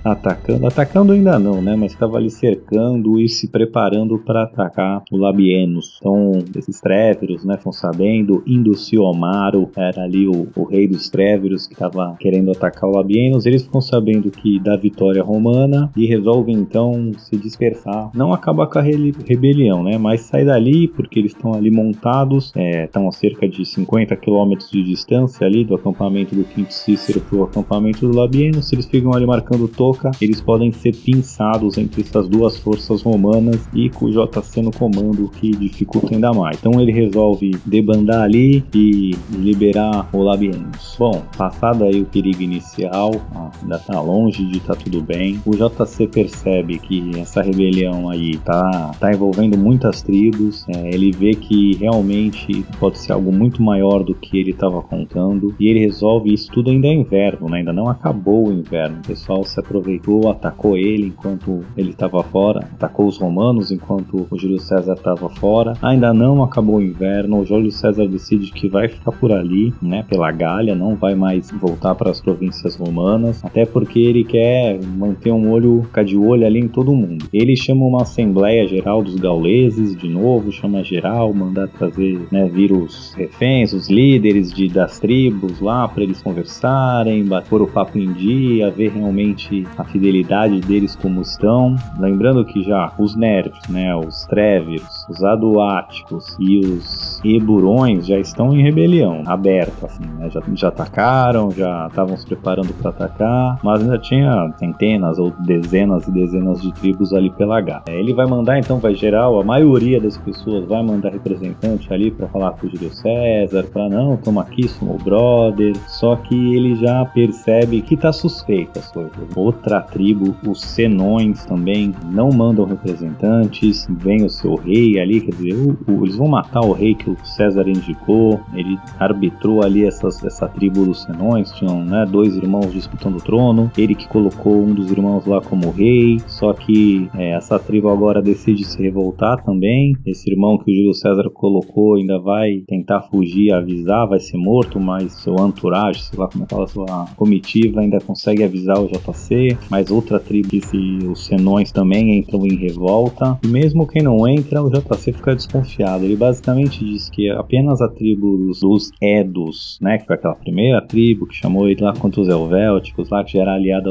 atacando, 0.05 0.67
atacando 0.67 1.13
ainda 1.13 1.39
não, 1.39 1.61
né, 1.61 1.77
mas 1.77 1.93
estava 1.93 2.17
ali 2.17 2.31
cercando 2.31 3.21
e 3.21 3.29
se 3.29 3.49
preparando 3.49 4.19
para 4.19 4.45
atacar 4.45 5.03
o 5.11 5.17
Labienus. 5.17 5.99
Então, 6.01 6.33
esses 6.57 6.81
Tréveros, 6.81 7.45
né, 7.45 7.55
estão 7.55 7.73
sabendo, 7.73 8.43
Induciomaro 8.47 9.71
era 9.77 10.03
ali 10.03 10.27
o, 10.27 10.49
o 10.57 10.65
rei 10.65 10.87
dos 10.87 11.09
Tréveros 11.11 11.67
que 11.67 11.75
estava 11.75 12.08
querendo 12.19 12.51
atacar 12.51 12.89
o 12.89 12.93
Labienus, 12.93 13.47
eles 13.47 13.63
ficam 13.63 13.81
sabendo 13.81 14.31
que 14.31 14.59
da 14.59 14.77
vitória 14.77 15.23
romana 15.23 15.91
e 15.97 16.07
resolvem 16.07 16.57
então 16.57 17.13
se 17.19 17.37
dispersar, 17.37 18.11
não 18.15 18.33
acabar 18.33 18.67
com 18.67 18.79
a 18.79 18.83
re 18.83 19.13
rebelião, 19.27 19.83
né, 19.83 19.97
mas 19.99 20.23
sair 20.23 20.45
dali 20.45 20.89
porque 20.89 21.19
eles 21.19 21.33
estão 21.33 21.55
ali 21.55 21.71
montados, 21.71 22.53
estão 22.85 23.05
é, 23.05 23.09
a 23.09 23.13
cerca 23.13 23.49
de 23.49 23.65
50 23.65 24.17
quilômetros 24.17 24.71
de 24.71 24.83
distância 24.83 25.47
ali 25.47 25.65
do 25.65 25.75
acampamento 25.75 26.35
do 26.35 26.45
Quinto 26.45 26.73
Cícero 26.73 27.21
para 27.21 27.39
o 27.39 27.45
acampamento 27.45 28.07
do 28.07 28.17
Labienus, 28.17 28.69
se 28.69 28.75
eles 28.75 28.87
ficam 28.87 29.13
ali 29.13 29.27
marcando 29.27 29.69
toca, 29.69 30.11
eles 30.21 30.41
podem 30.41 30.73
ser 30.73 30.95
pinçados 30.95 31.79
entre 31.79 32.03
essas 32.03 32.29
duas 32.29 32.59
forças 32.59 33.03
romanas 33.03 33.69
e 33.75 33.91
com 33.91 34.07
o 34.07 34.11
JC 34.11 34.63
no 34.63 34.71
comando, 34.71 35.29
que 35.29 35.51
dificulta 35.51 36.15
ainda 36.15 36.33
mais. 36.33 36.59
Então 36.59 36.81
ele 36.81 36.93
resolve 36.93 37.57
debandar 37.65 38.23
ali 38.23 38.65
e 38.75 39.15
liberar 39.31 40.09
o 40.13 40.23
Labienus. 40.23 40.97
Bom, 40.99 41.23
passado 41.37 41.85
aí 41.85 41.98
o 42.01 42.07
perigo 42.07 42.43
inicial, 42.43 43.11
ó, 43.35 43.49
ainda 43.63 43.79
tá 43.79 44.01
longe 44.01 44.45
de 44.45 44.59
estar 44.59 44.75
tá 44.75 44.81
tudo 44.83 45.01
bem. 45.01 45.41
O 45.45 45.53
JC 45.53 46.07
percebe 46.07 46.79
que 46.79 47.19
essa 47.19 47.43
rebelião 47.43 48.09
aí 48.09 48.37
tá, 48.39 48.93
tá 48.99 49.13
envolvendo 49.13 49.57
muitas 49.57 50.03
tribos. 50.03 50.67
É, 50.69 50.95
ele 50.95 51.11
vê 51.13 51.35
que 51.35 51.77
realmente 51.77 52.65
pode 52.79 52.99
ser 52.99 53.13
algo 53.13 53.33
muito 53.33 53.63
maior 53.63 54.03
do 54.03 54.15
que 54.15 54.39
ele 54.39 54.51
estava 54.51 54.81
contando. 54.83 55.55
E 55.59 55.69
ele 55.69 55.81
resolve 55.81 56.33
isso 56.33 56.51
tudo 56.53 56.71
ainda 56.71 56.87
é 56.87 56.93
inverno, 56.93 57.49
né? 57.49 57.59
ainda 57.59 57.73
não 57.73 57.89
acabou 57.89 58.49
o 58.49 58.53
inverno. 58.53 58.99
O 58.99 59.07
pessoal 59.07 59.45
se 59.45 59.59
aproveitou, 59.59 60.31
atacou 60.31 60.77
ele 60.77 61.07
enquanto 61.07 61.65
ele 61.77 61.91
estava 61.91 62.23
fora, 62.23 62.61
atacou 62.75 63.07
os 63.07 63.19
romanos 63.19 63.71
enquanto 63.71 64.27
o 64.31 64.39
Júlio 64.39 64.59
César 64.59 64.95
estava 64.95 65.29
fora. 65.29 65.75
Ainda 65.83 66.13
não 66.13 66.43
acabou 66.43 66.77
o 66.77 66.83
inverno. 66.83 67.41
O 67.41 67.45
Júlio 67.45 67.71
César 67.71 68.07
decide 68.07 68.53
que 68.53 68.69
vai 68.69 68.89
ficar 68.89 69.13
por 69.13 69.33
ali, 69.33 69.73
né? 69.81 70.05
Pela 70.09 70.31
Gália, 70.31 70.75
não 70.75 70.95
vai 70.95 71.15
mais 71.15 71.51
voltar 71.51 71.88
para 71.95 72.11
as 72.11 72.21
províncias 72.21 72.77
romanas, 72.77 73.45
até 73.45 73.65
porque 73.65 73.99
ele 73.99 74.25
quer 74.25 74.79
manter 74.85 75.33
um 75.33 75.51
olho, 75.51 75.83
ficar 75.85 76.05
de 76.05 76.17
olho 76.17 76.47
ali 76.47 76.61
em 76.61 76.69
todo 76.69 76.95
mundo. 76.95 77.27
Ele 77.33 77.57
chama 77.57 77.85
uma 77.85 78.03
assembleia 78.03 78.67
geral 78.67 79.03
dos 79.03 79.17
gauleses, 79.17 79.97
de 79.97 80.09
novo, 80.09 80.53
chama 80.53 80.83
geral, 80.83 81.33
mandar 81.33 81.69
trazer, 81.69 82.19
né, 82.31 82.49
vir 82.49 82.73
os 82.73 83.15
reféns, 83.15 83.73
os 83.73 83.89
líderes 83.89 84.53
de, 84.53 84.69
das 84.69 84.99
tribos 84.99 85.61
lá 85.61 85.87
para 85.89 86.03
eles 86.03 86.23
conversarem, 86.23 87.25
pôr 87.49 87.63
o 87.63 87.67
papo 87.67 87.99
em 87.99 88.13
dia, 88.13 88.71
ver 88.71 88.91
realmente 88.91 89.67
a 89.77 89.85
fidelidade 89.85 90.61
deles 90.61 90.97
como 90.97 91.21
estão. 91.23 91.77
Lembrando 91.99 92.45
que 92.45 92.63
já 92.63 92.93
os 92.99 93.17
nervos, 93.17 93.59
né, 93.69 93.95
os 93.95 94.25
Treviros, 94.27 95.07
os 95.09 95.23
Aduáticos 95.23 96.37
e 96.41 96.59
os 96.59 97.21
Eburões 97.25 98.07
já 98.07 98.19
estão 98.19 98.55
em 98.55 98.63
rebelião, 98.63 99.23
aberto, 99.27 99.87
assim, 99.87 100.05
né, 100.19 100.31
já, 100.31 100.43
já 100.55 100.69
atacaram, 100.69 101.51
já 101.51 101.78
estavam 101.87 102.17
se 102.17 102.27
preparando 102.27 102.73
para 102.75 102.91
atacar, 102.91 103.59
mas 103.63 103.83
ainda 103.83 103.99
tinha 103.99 104.53
centenas 104.59 105.19
ou 105.19 105.33
dezenas 105.45 106.07
e 106.09 106.13
dezenas 106.13 106.61
de 106.61 106.73
tribos 106.73 107.13
ali 107.13 107.31
pela 107.31 107.59
H. 107.59 107.85
É, 107.89 107.99
ele 107.99 108.13
vai 108.13 108.27
mandar, 108.27 108.59
então, 108.59 108.79
vai 108.79 108.95
geral, 108.95 109.41
a 109.41 109.45
maioria 109.45 110.01
das 110.01 110.17
pessoas 110.17 110.65
vai 110.67 110.83
mandar 110.83 111.13
representante 111.13 111.93
ali 111.93 112.11
para 112.11 112.29
falar 112.29 112.53
com 112.53 112.67
o 112.67 112.71
Júlio 112.71 112.93
César, 112.93 113.65
para 113.73 113.89
não, 113.89 114.17
toma 114.17 114.43
aqui, 114.43 114.69
somos 114.69 115.03
brother, 115.03 115.77
só 115.87 116.17
que 116.17 116.35
ele 116.35 116.75
já 116.77 117.05
percebe 117.07 117.81
que 117.83 117.97
tá 117.97 118.13
suspeita 118.13 118.81
as 118.81 118.91
coisas. 118.91 119.13
Outra 119.37 119.81
tribo, 119.81 120.35
os 120.47 120.61
Senões 120.61 121.45
também, 121.45 121.95
não 122.11 122.31
mandam 122.31 122.65
representantes, 122.65 123.87
vem 123.91 124.25
o 124.25 124.31
seu 124.31 124.55
rei 124.55 124.99
ali, 124.99 125.21
quer 125.21 125.33
dizer, 125.33 125.55
o, 125.55 125.79
o, 125.91 126.05
eles 126.05 126.17
vão 126.17 126.29
matar 126.29 126.61
o 126.61 126.73
rei 126.73 126.95
que 126.95 127.11
o 127.11 127.17
César 127.25 127.69
indicou, 127.69 128.41
ele 128.55 128.79
arbitrou 128.99 129.63
ali 129.63 129.85
essas, 129.85 130.23
essa 130.25 130.49
tribo 130.49 130.85
dos 130.85 131.03
Senões, 131.03 131.51
né, 131.77 132.07
dois 132.07 132.37
irmãos 132.37 132.73
disputando 132.73 133.17
o 133.17 133.23
trono, 133.23 133.71
ele 133.77 133.95
que 133.95 134.09
colocou 134.09 134.63
um 134.63 134.75
dos 134.75 134.91
irmãos 134.91 135.27
lá 135.27 135.41
como 135.41 135.71
rei, 135.71 136.19
só 136.27 136.53
que 136.53 137.09
é, 137.15 137.31
essa 137.31 137.59
tribo 137.59 137.89
agora 137.89 138.23
decide 138.23 138.65
se 138.65 138.83
revoltar 138.83 139.43
também, 139.45 139.97
esse 140.07 140.31
irmão 140.31 140.59
que 140.59 140.71
o 140.71 140.75
Júlio 140.75 140.95
César 140.95 141.31
colocou 141.31 141.97
ainda 141.97 142.19
vai 142.19 142.63
tentar 142.67 143.03
fugir, 143.03 143.53
avisar, 143.53 144.09
vai 144.09 144.21
ser 144.21 144.37
morto, 144.37 144.81
mas 144.81 145.13
seu 145.13 145.35
entourage, 145.37 146.03
sei 146.03 146.19
lá 146.19 146.29
como 146.29 146.45
é 146.45 146.47
que 146.47 146.55
fala, 146.55 146.67
sua 146.67 147.07
comitiva 147.17 147.81
ainda 147.81 148.01
consegue 148.01 148.43
avisar 148.43 148.79
o 148.79 148.89
JC, 148.89 149.57
mas 149.71 149.91
outra 149.91 150.19
tribo, 150.19 150.49
se 150.49 150.99
os 151.07 151.27
Senões 151.27 151.73
também 151.73 152.19
entram 152.19 152.45
em 152.47 152.57
revolta, 152.57 153.39
e 153.45 153.49
mesmo 153.49 153.87
quem 153.87 154.03
não 154.03 154.27
entra, 154.27 154.63
o 154.63 154.71
JC 154.71 155.13
fica 155.13 155.35
desconfiado, 155.35 156.05
ele 156.05 156.17
basicamente 156.17 156.85
diz 156.85 157.09
que 157.11 157.29
apenas 157.31 157.81
a 157.81 157.89
tribo 157.89 158.37
dos 158.37 158.63
Edos, 159.01 159.79
né, 159.81 159.99
que 159.99 160.07
foi 160.07 160.17
aquela 160.17 160.35
primeira 160.35 160.81
tribo 160.81 161.27
que 161.27 161.35
chamou 161.35 161.58
lá 161.81 161.93
contra 161.95 162.21
os 162.21 162.29
Helvéticos, 162.29 163.11
lá 163.11 163.25
que 163.25 163.33
já 163.33 163.43
era 163.43 163.55
aliada 163.55 163.91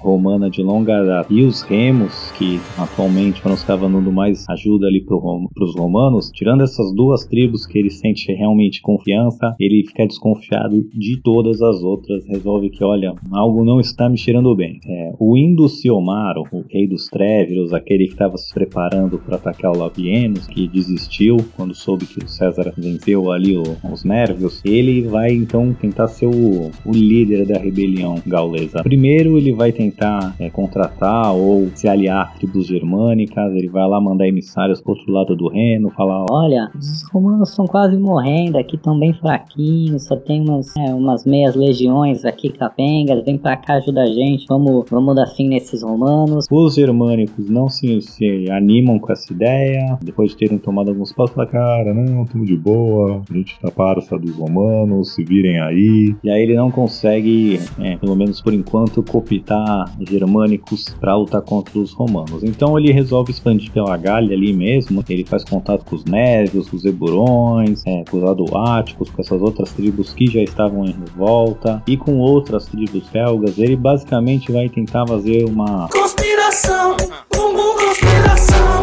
romana 0.00 0.50
de 0.50 0.62
longa 0.62 1.04
data, 1.04 1.32
e 1.32 1.42
os 1.42 1.62
Remos, 1.62 2.32
que 2.32 2.60
atualmente 2.78 3.40
foram 3.40 3.54
os 3.54 3.64
dando 3.64 4.12
mais 4.12 4.48
ajuda 4.48 4.86
ali 4.86 5.00
para 5.04 5.16
os 5.16 5.74
romanos, 5.74 6.30
tirando 6.32 6.62
essas 6.62 6.94
duas 6.94 7.26
tribos 7.26 7.66
que 7.66 7.78
ele 7.78 7.90
sente 7.90 8.32
realmente 8.32 8.80
confiança, 8.80 9.54
ele 9.58 9.84
fica 9.86 10.06
desconfiado 10.06 10.88
de 10.94 11.20
todas 11.22 11.60
as 11.62 11.82
outras, 11.82 12.26
resolve 12.26 12.70
que, 12.70 12.84
olha, 12.84 13.14
algo 13.32 13.64
não 13.64 13.80
está 13.80 14.08
me 14.08 14.16
cheirando 14.16 14.54
bem. 14.54 14.80
É, 14.86 15.12
o 15.18 15.36
Induciomaro, 15.36 16.44
o 16.52 16.64
rei 16.70 16.86
dos 16.86 17.06
Tréveros, 17.08 17.72
aquele 17.72 18.06
que 18.06 18.12
estava 18.12 18.36
se 18.36 18.52
preparando 18.52 19.18
para 19.18 19.36
atacar 19.36 19.72
o 19.72 19.78
Labienus, 19.78 20.46
que 20.46 20.68
desistiu 20.68 21.36
quando 21.56 21.74
soube 21.74 22.06
que 22.06 22.24
o 22.24 22.28
César 22.28 22.72
venceu 22.76 23.30
ali 23.30 23.56
o, 23.56 23.62
os 23.92 24.04
Nervios, 24.04 24.62
ele 24.64 25.02
vai 25.02 25.32
então 25.32 25.74
tentar 25.74 26.08
ser 26.08 26.26
o, 26.26 26.70
o 26.84 26.92
líder 27.06 27.46
da 27.46 27.58
rebelião 27.58 28.16
gaulesa. 28.26 28.82
Primeiro 28.82 29.36
ele 29.36 29.52
vai 29.52 29.72
tentar 29.72 30.34
é, 30.38 30.50
contratar 30.50 31.34
ou 31.34 31.68
se 31.74 31.88
aliar 31.88 32.22
a 32.22 32.26
tribos 32.26 32.66
germânicas, 32.66 33.54
ele 33.54 33.68
vai 33.68 33.86
lá 33.88 34.00
mandar 34.00 34.26
emissários 34.26 34.80
pro 34.80 34.92
outro 34.92 35.12
lado 35.12 35.36
do 35.36 35.48
Reno, 35.48 35.90
falar: 35.90 36.26
Olha, 36.30 36.70
os 36.74 37.02
romanos 37.10 37.50
estão 37.50 37.66
quase 37.66 37.96
morrendo 37.96 38.58
aqui, 38.58 38.76
estão 38.76 38.98
bem 38.98 39.12
fraquinhos, 39.14 40.04
só 40.04 40.16
tem 40.16 40.40
umas, 40.40 40.74
é, 40.76 40.94
umas 40.94 41.24
meias 41.24 41.54
legiões 41.54 42.24
aqui 42.24 42.50
capengas, 42.50 43.24
vem 43.24 43.38
pra 43.38 43.56
cá, 43.56 43.74
ajuda 43.74 44.02
a 44.02 44.06
gente, 44.06 44.46
vamos, 44.48 44.84
vamos 44.90 45.14
dar 45.14 45.26
fim 45.28 45.48
nesses 45.48 45.82
romanos. 45.82 46.46
Os 46.50 46.74
germânicos 46.74 47.48
não 47.48 47.68
se, 47.68 48.00
se 48.02 48.50
animam 48.50 48.98
com 48.98 49.12
essa 49.12 49.32
ideia, 49.32 49.98
depois 50.02 50.30
de 50.30 50.36
terem 50.36 50.58
tomado 50.58 50.88
alguns 50.88 51.12
passos, 51.12 51.34
falam: 51.34 51.50
Cara, 51.50 51.94
não, 51.94 52.24
estamos 52.24 52.46
de 52.46 52.56
boa, 52.56 53.22
a 53.28 53.34
gente 53.34 53.58
tá 53.60 53.70
parça 53.70 54.18
dos 54.18 54.34
romanos, 54.34 55.14
se 55.14 55.24
virem 55.24 55.60
aí. 55.60 56.14
E 56.22 56.30
aí 56.30 56.42
ele 56.42 56.54
não 56.54 56.70
consegue, 56.70 56.85
é, 57.78 57.96
pelo 57.96 58.14
menos 58.14 58.40
por 58.40 58.52
enquanto, 58.52 59.02
cooptar 59.02 59.92
germânicos 60.00 60.94
para 61.00 61.16
lutar 61.16 61.42
contra 61.42 61.78
os 61.78 61.92
romanos. 61.92 62.42
Então 62.42 62.78
ele 62.78 62.92
resolve 62.92 63.32
expandir 63.32 63.70
pela 63.72 63.96
Gália 63.96 64.36
ali 64.36 64.52
mesmo. 64.52 65.04
Ele 65.08 65.24
faz 65.24 65.44
contato 65.44 65.84
com 65.84 65.96
os 65.96 66.04
Névios, 66.04 66.68
com 66.68 66.76
os 66.76 66.84
Eburões, 66.84 67.82
é, 67.86 68.04
com 68.10 68.18
os 68.18 68.24
Aduáticos, 68.24 69.10
com 69.10 69.22
essas 69.22 69.40
outras 69.40 69.72
tribos 69.72 70.12
que 70.12 70.26
já 70.26 70.42
estavam 70.42 70.84
em 70.84 70.92
revolta 70.92 71.82
e 71.86 71.96
com 71.96 72.18
outras 72.18 72.66
tribos 72.66 73.08
belgas. 73.12 73.58
Ele 73.58 73.76
basicamente 73.76 74.52
vai 74.52 74.68
tentar 74.68 75.06
fazer 75.06 75.44
uma 75.44 75.88
Conspiração, 75.88 76.96
bumbum 77.32 77.76
conspiração. 77.76 78.75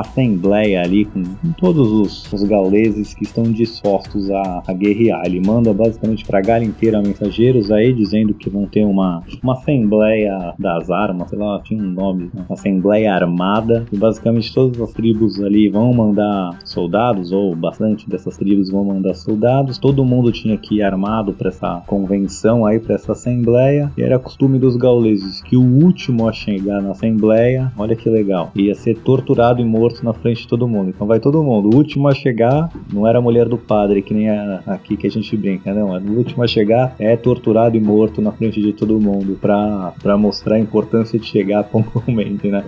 Assembleia 0.00 0.82
ali 0.82 1.04
com, 1.04 1.22
com 1.22 1.52
todos 1.52 1.90
os, 1.92 2.32
os 2.32 2.42
gauleses 2.44 3.14
que 3.14 3.24
estão 3.24 3.44
dispostos 3.44 4.30
a, 4.30 4.62
a 4.66 4.72
guerrear. 4.72 5.22
Ele 5.24 5.40
manda 5.44 5.72
basicamente 5.72 6.24
para 6.24 6.38
a 6.38 6.42
Gália 6.42 6.66
inteira 6.66 7.00
mensageiros 7.00 7.70
aí 7.70 7.92
dizendo 7.92 8.34
que 8.34 8.50
vão 8.50 8.66
ter 8.66 8.84
uma, 8.84 9.22
uma 9.42 9.54
assembleia 9.54 10.54
das 10.58 10.90
armas, 10.90 11.30
sei 11.30 11.38
lá, 11.38 11.60
tinha 11.62 11.82
um 11.82 11.90
nome, 11.90 12.30
né? 12.34 12.44
assembleia 12.50 13.14
armada, 13.14 13.86
e 13.92 13.96
basicamente 13.96 14.52
todas 14.52 14.80
as 14.80 14.92
tribos 14.92 15.40
ali 15.42 15.68
vão 15.68 15.92
mandar 15.92 16.58
soldados, 16.64 17.32
ou 17.32 17.54
bastante 17.54 18.08
dessas 18.08 18.36
tribos 18.36 18.70
vão 18.70 18.84
mandar 18.84 19.14
soldados, 19.14 19.78
todo 19.78 20.04
mundo 20.04 20.32
tinha 20.32 20.56
que 20.56 20.76
ir 20.76 20.82
armado 20.82 21.32
para 21.32 21.48
essa 21.48 21.82
convenção 21.86 22.66
aí, 22.66 22.78
para 22.78 22.94
essa 22.94 23.12
assembleia, 23.12 23.90
e 23.96 24.02
era 24.02 24.18
costume 24.18 24.58
dos 24.58 24.76
gauleses 24.76 25.42
que 25.42 25.56
o 25.56 25.62
último 25.62 26.28
a 26.28 26.32
chegar 26.32 26.82
na 26.82 26.90
assembleia, 26.90 27.72
olha 27.76 27.96
que 27.96 28.08
legal, 28.08 28.50
ia 28.54 28.74
ser 28.74 28.96
torturado 28.98 29.60
e 29.60 29.64
morto 29.64 29.87
na 30.02 30.12
frente 30.12 30.42
de 30.42 30.48
todo 30.48 30.68
mundo. 30.68 30.90
Então 30.90 31.06
vai 31.06 31.20
todo 31.20 31.42
mundo. 31.42 31.70
O 31.74 31.76
último 31.76 32.08
a 32.08 32.14
chegar 32.14 32.70
não 32.92 33.06
era 33.06 33.18
a 33.18 33.22
mulher 33.22 33.48
do 33.48 33.58
padre, 33.58 34.02
que 34.02 34.14
nem 34.14 34.28
a, 34.28 34.62
aqui 34.66 34.96
que 34.96 35.06
a 35.06 35.10
gente 35.10 35.36
brinca, 35.36 35.72
não. 35.72 35.90
O 35.90 36.16
último 36.16 36.42
a 36.42 36.46
chegar 36.46 36.94
é 36.98 37.16
torturado 37.16 37.76
e 37.76 37.80
morto 37.80 38.20
na 38.20 38.32
frente 38.32 38.60
de 38.60 38.72
todo 38.72 38.98
mundo 39.00 39.38
pra, 39.40 40.16
mostrar 40.16 40.56
a 40.56 40.58
importância 40.58 41.18
de 41.18 41.26
chegar 41.26 41.64
pontualmente, 41.70 42.48
né? 42.48 42.64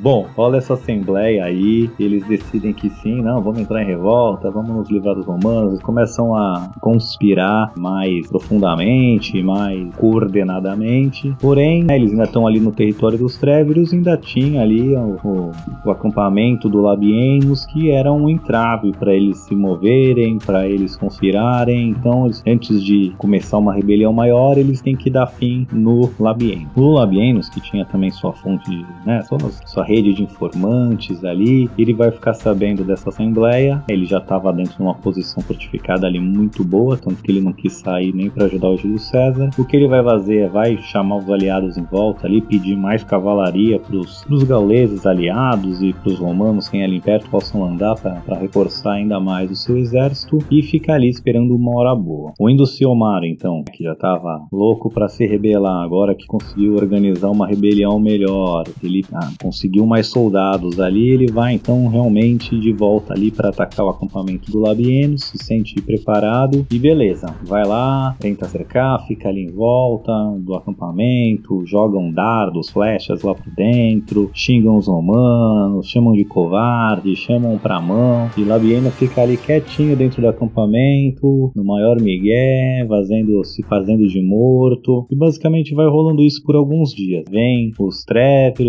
Bom, 0.00 0.26
rola 0.36 0.58
essa 0.58 0.74
assembleia 0.74 1.44
aí, 1.44 1.90
eles 1.98 2.24
decidem 2.26 2.72
que 2.72 2.88
sim, 2.88 3.20
não, 3.20 3.40
vamos 3.42 3.58
entrar 3.60 3.82
em 3.82 3.86
revolta, 3.86 4.50
vamos 4.50 4.70
nos 4.70 4.90
livrar 4.90 5.14
dos 5.16 5.26
romanos, 5.26 5.80
começam 5.80 6.36
a 6.36 6.70
conspirar 6.80 7.72
mais 7.76 8.28
profundamente, 8.28 9.42
mais 9.42 9.92
coordenadamente. 9.96 11.34
Porém, 11.40 11.82
né, 11.84 11.96
eles 11.96 12.12
ainda 12.12 12.24
estão 12.24 12.46
ali 12.46 12.60
no 12.60 12.70
território 12.72 13.18
dos 13.18 13.36
Tréveros, 13.38 13.92
ainda 13.92 14.16
tinha 14.16 14.62
ali 14.62 14.94
o, 14.96 15.18
o- 15.24 15.50
o 15.84 15.90
acampamento 15.90 16.68
do 16.68 16.80
Labienus, 16.80 17.66
que 17.66 17.90
era 17.90 18.12
um 18.12 18.28
entrave 18.28 18.92
para 18.92 19.12
eles 19.14 19.38
se 19.38 19.54
moverem, 19.54 20.38
para 20.38 20.66
eles 20.68 20.96
conspirarem. 20.96 21.90
Então, 21.90 22.28
antes 22.46 22.82
de 22.82 23.12
começar 23.18 23.58
uma 23.58 23.74
rebelião 23.74 24.12
maior, 24.12 24.56
eles 24.58 24.80
têm 24.80 24.96
que 24.96 25.10
dar 25.10 25.26
fim 25.26 25.66
no 25.72 26.10
Labienus. 26.20 26.68
O 26.76 26.92
Labienus, 26.92 27.48
que 27.48 27.60
tinha 27.60 27.84
também 27.84 28.10
sua 28.10 28.32
fonte, 28.32 28.68
de, 28.68 28.84
né, 29.04 29.22
sua, 29.22 29.38
sua 29.66 29.84
rede 29.84 30.12
de 30.14 30.22
informantes 30.22 31.24
ali, 31.24 31.70
ele 31.78 31.94
vai 31.94 32.10
ficar 32.10 32.34
sabendo 32.34 32.84
dessa 32.84 33.08
assembleia. 33.08 33.82
Ele 33.88 34.04
já 34.04 34.18
estava 34.18 34.52
dentro 34.52 34.76
de 34.76 34.82
uma 34.82 34.94
posição 34.94 35.42
fortificada 35.42 36.06
ali 36.06 36.20
muito 36.20 36.64
boa, 36.64 36.96
tanto 36.96 37.22
que 37.22 37.30
ele 37.30 37.40
não 37.40 37.52
quis 37.52 37.74
sair 37.74 38.14
nem 38.14 38.30
para 38.30 38.46
ajudar 38.46 38.68
o 38.68 38.76
Júlio 38.76 38.98
César. 38.98 39.50
O 39.58 39.64
que 39.64 39.76
ele 39.76 39.88
vai 39.88 40.02
fazer 40.02 40.38
é 40.38 40.48
vai 40.48 40.78
chamar 40.78 41.16
os 41.16 41.30
aliados 41.30 41.76
em 41.76 41.84
volta 41.84 42.26
ali, 42.26 42.40
pedir 42.40 42.76
mais 42.76 43.04
cavalaria 43.04 43.78
para 43.78 43.96
os 43.96 44.42
gauleses 44.44 45.06
aliados 45.06 45.82
e 45.82 45.92
para 45.92 46.08
os 46.12 46.18
romanos 46.18 46.68
que 46.68 46.82
ali 46.82 47.00
perto 47.00 47.28
possam 47.30 47.64
andar 47.64 47.94
para 47.96 48.38
reforçar 48.38 48.92
ainda 48.92 49.20
mais 49.20 49.50
o 49.50 49.56
seu 49.56 49.76
exército 49.76 50.38
e 50.50 50.62
ficar 50.62 50.94
ali 50.94 51.08
esperando 51.08 51.54
uma 51.54 51.76
hora 51.76 51.94
boa. 51.94 52.32
O 52.38 52.48
Induciomar, 52.48 53.24
então, 53.24 53.62
que 53.64 53.84
já 53.84 53.92
estava 53.92 54.46
louco 54.52 54.90
para 54.90 55.08
se 55.08 55.26
rebelar, 55.26 55.82
agora 55.84 56.14
que 56.14 56.26
conseguiu 56.26 56.74
organizar 56.74 57.30
uma 57.30 57.46
rebelião 57.46 57.98
melhor, 57.98 58.64
ele 58.86 59.04
ah, 59.12 59.30
conseguiu 59.40 59.86
mais 59.86 60.06
soldados 60.06 60.80
ali, 60.80 61.10
ele 61.10 61.30
vai 61.30 61.54
então 61.54 61.88
realmente 61.88 62.58
de 62.58 62.72
volta 62.72 63.12
ali 63.12 63.30
para 63.30 63.50
atacar 63.50 63.86
o 63.86 63.90
acampamento 63.90 64.50
do 64.50 64.60
Labienus, 64.60 65.24
se 65.24 65.38
sente 65.38 65.80
preparado 65.80 66.66
e 66.70 66.78
beleza, 66.78 67.34
vai 67.44 67.66
lá, 67.66 68.16
tenta 68.18 68.48
cercar, 68.48 69.06
fica 69.06 69.28
ali 69.28 69.44
em 69.44 69.50
volta 69.50 70.12
do 70.38 70.54
acampamento, 70.54 71.64
jogam 71.66 72.10
dardos, 72.10 72.70
flechas 72.70 73.22
lá 73.22 73.34
por 73.34 73.52
dentro, 73.54 74.30
xingam 74.34 74.76
os 74.76 74.86
romanos, 74.86 75.88
chamam 75.88 76.12
de 76.12 76.24
covarde, 76.24 77.16
chamam 77.16 77.58
pra 77.58 77.80
mão, 77.80 78.30
e 78.36 78.44
Labieno 78.44 78.90
fica 78.90 79.22
ali 79.22 79.36
quietinho 79.36 79.96
dentro 79.96 80.20
do 80.20 80.28
acampamento, 80.28 81.52
no 81.54 81.64
maior 81.64 82.00
migué, 82.00 82.84
fazendo, 82.88 83.44
se 83.44 83.62
fazendo 83.62 84.06
de 84.06 84.22
morto, 84.22 85.06
e 85.10 85.16
basicamente 85.16 85.74
vai 85.74 85.88
rolando 85.88 86.22
isso 86.22 86.42
por 86.44 86.56
alguns 86.56 86.94
dias. 86.94 87.24
Vem 87.30 87.72
os 87.78 88.04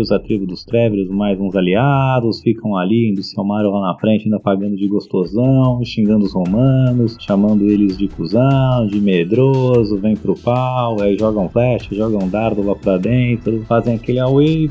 Tréveros, 0.00 0.12
a 0.12 0.18
tribo 0.18 0.46
dos 0.46 0.64
mais 1.10 1.38
uns 1.38 1.54
aliados, 1.54 2.40
ficam 2.40 2.76
ali, 2.76 3.10
indo 3.10 3.22
se 3.22 3.38
Almaro 3.38 3.70
lá 3.70 3.92
na 3.92 3.98
frente, 3.98 4.24
ainda 4.24 4.40
pagando 4.40 4.76
de 4.76 4.88
gostosão, 4.88 5.82
xingando 5.84 6.24
os 6.24 6.32
romanos, 6.32 7.16
chamando 7.20 7.64
eles 7.64 7.96
de 7.98 8.08
cuzão, 8.08 8.86
de 8.86 9.00
medroso, 9.00 9.98
vem 9.98 10.16
pro 10.16 10.34
pau, 10.34 11.00
aí 11.00 11.18
jogam 11.18 11.48
flecha, 11.48 11.94
jogam 11.94 12.28
dardo 12.28 12.62
lá 12.62 12.74
pra 12.74 12.96
dentro, 12.96 13.62
fazem 13.66 13.94
aquele 13.94 14.18
away 14.18 14.68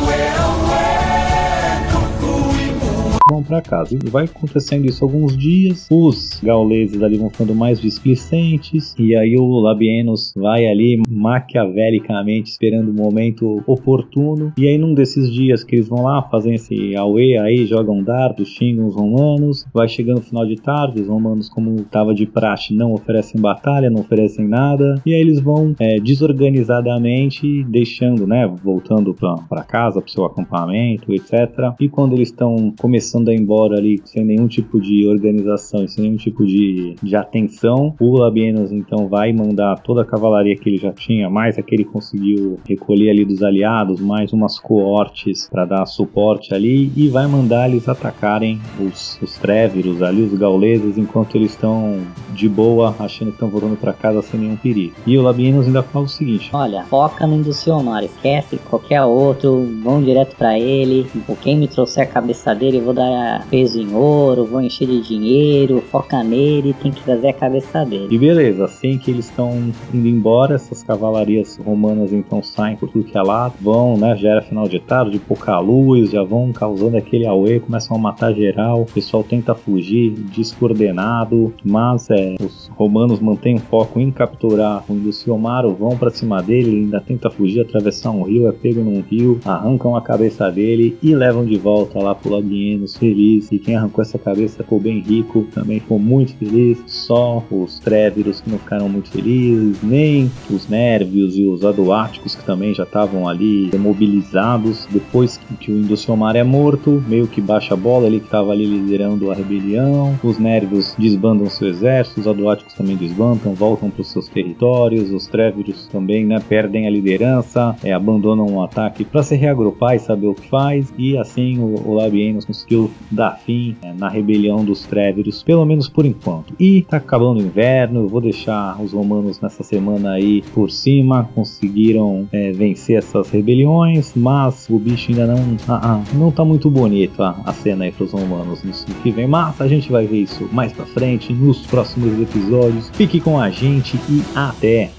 vão 3.29 3.43
pra 3.43 3.61
casa. 3.61 3.95
E 3.95 4.09
vai 4.09 4.25
acontecendo 4.25 4.85
isso 4.85 5.03
alguns 5.03 5.37
dias. 5.37 5.87
Os 5.89 6.39
gauleses 6.43 7.01
ali 7.01 7.17
vão 7.17 7.29
ficando 7.29 7.53
mais 7.53 7.79
displicentes. 7.79 8.95
E 8.97 9.15
aí 9.15 9.35
o 9.37 9.59
Labienus 9.59 10.33
vai 10.35 10.65
ali 10.65 11.01
maquiavelicamente 11.07 12.49
esperando 12.49 12.89
o 12.89 12.93
momento 12.93 13.63
oportuno. 13.67 14.51
E 14.57 14.67
aí 14.67 14.77
num 14.77 14.93
desses 14.93 15.31
dias 15.31 15.63
que 15.63 15.75
eles 15.75 15.87
vão 15.87 16.03
lá, 16.03 16.21
fazem 16.23 16.55
esse 16.55 16.95
auê 16.95 17.37
aí, 17.37 17.65
jogam 17.65 18.03
dardos, 18.03 18.49
xingam 18.49 18.87
os 18.87 18.95
romanos. 18.95 19.65
Vai 19.73 19.87
chegando 19.87 20.19
o 20.19 20.23
final 20.23 20.45
de 20.45 20.55
tarde, 20.55 21.01
os 21.01 21.07
romanos, 21.07 21.47
como 21.49 21.83
tava 21.83 22.13
de 22.13 22.25
praxe, 22.25 22.73
não 22.73 22.93
oferecem 22.93 23.39
batalha, 23.39 23.89
não 23.89 24.01
oferecem 24.01 24.47
nada. 24.47 25.01
E 25.05 25.13
aí 25.13 25.21
eles 25.21 25.39
vão 25.39 25.75
é, 25.79 25.99
desorganizadamente 25.99 27.63
deixando, 27.65 28.25
né, 28.25 28.47
voltando 28.63 29.13
pra 29.13 29.63
casa, 29.63 30.01
pro 30.01 30.11
seu 30.11 30.25
acampamento, 30.25 31.13
etc. 31.13 31.73
E 31.79 31.87
quando 31.87 32.13
eles 32.13 32.29
estão 32.29 32.73
começando 32.79 33.18
ir 33.27 33.39
embora 33.39 33.77
ali 33.77 34.01
sem 34.05 34.23
nenhum 34.23 34.47
tipo 34.47 34.79
de 34.79 35.07
organização 35.07 35.83
e 35.83 35.87
sem 35.87 36.03
nenhum 36.03 36.17
tipo 36.17 36.45
de, 36.45 36.95
de 37.01 37.15
atenção, 37.15 37.93
o 37.99 38.17
Labienus 38.17 38.71
então 38.71 39.07
vai 39.07 39.33
mandar 39.33 39.79
toda 39.79 40.01
a 40.01 40.05
cavalaria 40.05 40.55
que 40.55 40.69
ele 40.69 40.77
já 40.77 40.91
tinha, 40.91 41.29
mais 41.29 41.57
a 41.57 41.61
que 41.61 41.75
ele 41.75 41.85
conseguiu 41.85 42.59
recolher 42.67 43.09
ali 43.09 43.25
dos 43.25 43.43
aliados, 43.43 43.99
mais 43.99 44.31
umas 44.33 44.59
coortes 44.59 45.47
para 45.49 45.65
dar 45.65 45.85
suporte 45.85 46.53
ali 46.53 46.91
e 46.95 47.07
vai 47.09 47.27
mandar 47.27 47.69
eles 47.69 47.87
atacarem 47.87 48.59
os, 48.79 49.19
os 49.21 49.37
Tréveros 49.37 50.01
ali, 50.01 50.21
os 50.21 50.33
gauleses, 50.33 50.97
enquanto 50.97 51.35
eles 51.35 51.51
estão 51.51 51.99
de 52.33 52.47
boa, 52.47 52.95
achando 52.99 53.29
que 53.29 53.35
estão 53.35 53.49
voltando 53.49 53.77
para 53.77 53.93
casa 53.93 54.21
sem 54.21 54.39
nenhum 54.39 54.55
perigo. 54.55 54.93
E 55.05 55.17
o 55.17 55.21
Labienus 55.21 55.67
ainda 55.67 55.83
fala 55.83 56.05
o 56.05 56.09
seguinte: 56.09 56.49
Olha, 56.53 56.83
foca 56.83 57.25
no 57.25 57.35
Induciomar, 57.35 58.03
esquece 58.03 58.57
qualquer 58.69 59.03
outro, 59.03 59.67
vão 59.83 60.01
direto 60.01 60.35
pra 60.35 60.57
ele. 60.59 61.07
Quem 61.41 61.57
me 61.57 61.67
trouxer 61.67 62.03
a 62.03 62.07
cabeça 62.07 62.53
dele, 62.53 62.77
eu 62.77 62.83
vou 62.83 62.93
dar 62.93 63.08
peso 63.49 63.79
em 63.79 63.93
ouro, 63.93 64.45
vou 64.45 64.61
encher 64.61 64.87
de 64.87 65.01
dinheiro, 65.01 65.81
foca 65.91 66.23
nele, 66.23 66.73
tem 66.73 66.91
que 66.91 67.03
trazer 67.03 67.29
a 67.29 67.33
cabeça 67.33 67.85
dele. 67.85 68.07
E 68.09 68.17
beleza, 68.17 68.65
assim 68.65 68.97
que 68.97 69.11
eles 69.11 69.25
estão 69.25 69.71
indo 69.93 70.07
embora, 70.07 70.55
essas 70.55 70.83
cavalarias 70.83 71.57
romanas 71.57 72.11
então 72.11 72.41
saem 72.41 72.75
por 72.75 72.89
tudo 72.89 73.05
que 73.05 73.17
é 73.17 73.21
lado, 73.21 73.55
vão, 73.61 73.97
né, 73.97 74.15
já 74.15 74.29
era 74.29 74.41
final 74.41 74.67
de 74.67 74.79
tarde, 74.79 75.19
pouca 75.19 75.59
luz, 75.59 76.11
já 76.11 76.23
vão 76.23 76.51
causando 76.51 76.97
aquele 76.97 77.25
auê, 77.25 77.59
começam 77.59 77.95
a 77.95 77.99
matar 77.99 78.33
geral, 78.33 78.81
o 78.81 78.85
pessoal 78.85 79.23
tenta 79.23 79.55
fugir, 79.55 80.11
descoordenado, 80.11 81.53
mas 81.63 82.09
é, 82.09 82.35
os 82.39 82.69
romanos 82.75 83.19
mantêm 83.19 83.55
o 83.55 83.59
foco 83.59 83.99
em 83.99 84.11
capturar 84.11 84.83
o 84.89 84.93
Induciomaro, 84.93 85.73
vão 85.73 85.97
pra 85.97 86.09
cima 86.09 86.41
dele, 86.41 86.69
ele 86.69 86.79
ainda 86.81 87.01
tenta 87.01 87.29
fugir, 87.29 87.61
atravessar 87.61 88.11
um 88.11 88.23
rio, 88.23 88.47
é 88.47 88.51
pego 88.51 88.81
num 88.81 89.01
rio, 89.01 89.39
arrancam 89.45 89.95
a 89.95 90.01
cabeça 90.01 90.49
dele 90.51 90.97
e 91.01 91.15
levam 91.15 91.45
de 91.45 91.57
volta 91.57 91.99
lá 91.99 92.13
pro 92.13 92.31
Labienus 92.31 92.95
feliz, 92.99 93.51
e 93.51 93.57
quem 93.57 93.75
arrancou 93.75 94.01
essa 94.01 94.19
cabeça 94.19 94.63
ficou 94.63 94.79
bem 94.79 94.99
rico, 94.99 95.47
também 95.53 95.79
ficou 95.79 95.97
muito 95.97 96.33
feliz, 96.35 96.83
só 96.85 97.43
os 97.49 97.79
Tréveros 97.79 98.41
que 98.41 98.49
não 98.49 98.59
ficaram 98.59 98.89
muito 98.89 99.09
felizes, 99.09 99.81
nem 99.81 100.29
os 100.49 100.67
Nérvios 100.67 101.37
e 101.37 101.45
os 101.45 101.63
Aduáticos 101.63 102.35
que 102.35 102.43
também 102.43 102.73
já 102.73 102.83
estavam 102.83 103.27
ali 103.27 103.69
mobilizados, 103.77 104.87
depois 104.91 105.39
que, 105.59 105.71
o 105.71 105.79
Induciomar 105.79 106.35
é 106.35 106.43
morto, 106.43 107.03
meio 107.07 107.27
que 107.27 107.39
baixa 107.41 107.73
a 107.73 107.77
bola, 107.77 108.07
ele 108.07 108.19
que 108.19 108.25
estava 108.25 108.51
ali 108.51 108.65
liderando 108.65 109.31
a 109.31 109.33
rebelião, 109.33 110.19
os 110.23 110.37
Nérvios 110.37 110.93
desbandam 110.97 111.49
seu 111.49 111.69
exército, 111.69 112.19
os 112.19 112.27
Aduáticos 112.27 112.73
também 112.73 112.95
desbandam, 112.95 113.53
voltam 113.53 113.89
para 113.89 114.01
os 114.01 114.11
seus 114.11 114.27
territórios, 114.27 115.11
os 115.11 115.27
Tréveros 115.27 115.87
também, 115.87 116.25
né, 116.25 116.39
perdem 116.47 116.87
a 116.87 116.89
liderança, 116.89 117.75
é, 117.83 117.93
abandonam 117.93 118.45
o 118.45 118.63
ataque 118.63 119.05
para 119.05 119.23
se 119.23 119.35
reagrupar 119.35 119.95
e 119.95 119.99
saber 119.99 120.27
o 120.27 120.33
que 120.33 120.47
faz, 120.49 120.93
e 120.97 121.17
assim 121.17 121.59
o, 121.59 121.87
o 121.87 121.93
Labienus 121.93 122.45
conseguiu 122.45 122.88
dar 123.11 123.39
fim 123.39 123.75
é, 123.81 123.93
na 123.93 124.09
rebelião 124.09 124.63
dos 124.63 124.85
Tréveros, 124.85 125.43
pelo 125.43 125.65
menos 125.65 125.87
por 125.89 126.05
enquanto. 126.05 126.53
E 126.59 126.83
tá 126.83 126.97
acabando 126.97 127.39
o 127.39 127.43
inverno, 127.43 128.07
vou 128.07 128.21
deixar 128.21 128.79
os 128.81 128.93
romanos 128.93 129.39
nessa 129.39 129.63
semana 129.63 130.11
aí 130.11 130.41
por 130.53 130.69
cima, 130.69 131.29
conseguiram 131.35 132.27
é, 132.31 132.51
vencer 132.51 132.97
essas 132.97 133.29
rebeliões, 133.29 134.13
mas 134.15 134.67
o 134.69 134.77
bicho 134.77 135.11
ainda 135.11 135.27
não, 135.27 135.57
ah, 135.67 135.79
ah, 135.83 136.03
não 136.13 136.31
tá 136.31 136.43
muito 136.43 136.69
bonito 136.69 137.21
a, 137.23 137.41
a 137.45 137.53
cena 137.53 137.85
aí 137.85 137.91
pros 137.91 138.11
romanos 138.11 138.63
no 138.63 138.95
que 139.01 139.11
vem, 139.11 139.27
mas 139.27 139.59
a 139.59 139.67
gente 139.67 139.91
vai 139.91 140.05
ver 140.05 140.21
isso 140.23 140.47
mais 140.51 140.71
pra 140.71 140.85
frente, 140.85 141.33
nos 141.33 141.65
próximos 141.67 142.19
episódios. 142.19 142.89
Fique 142.93 143.19
com 143.19 143.39
a 143.39 143.49
gente 143.49 143.97
e 144.09 144.23
até! 144.35 144.98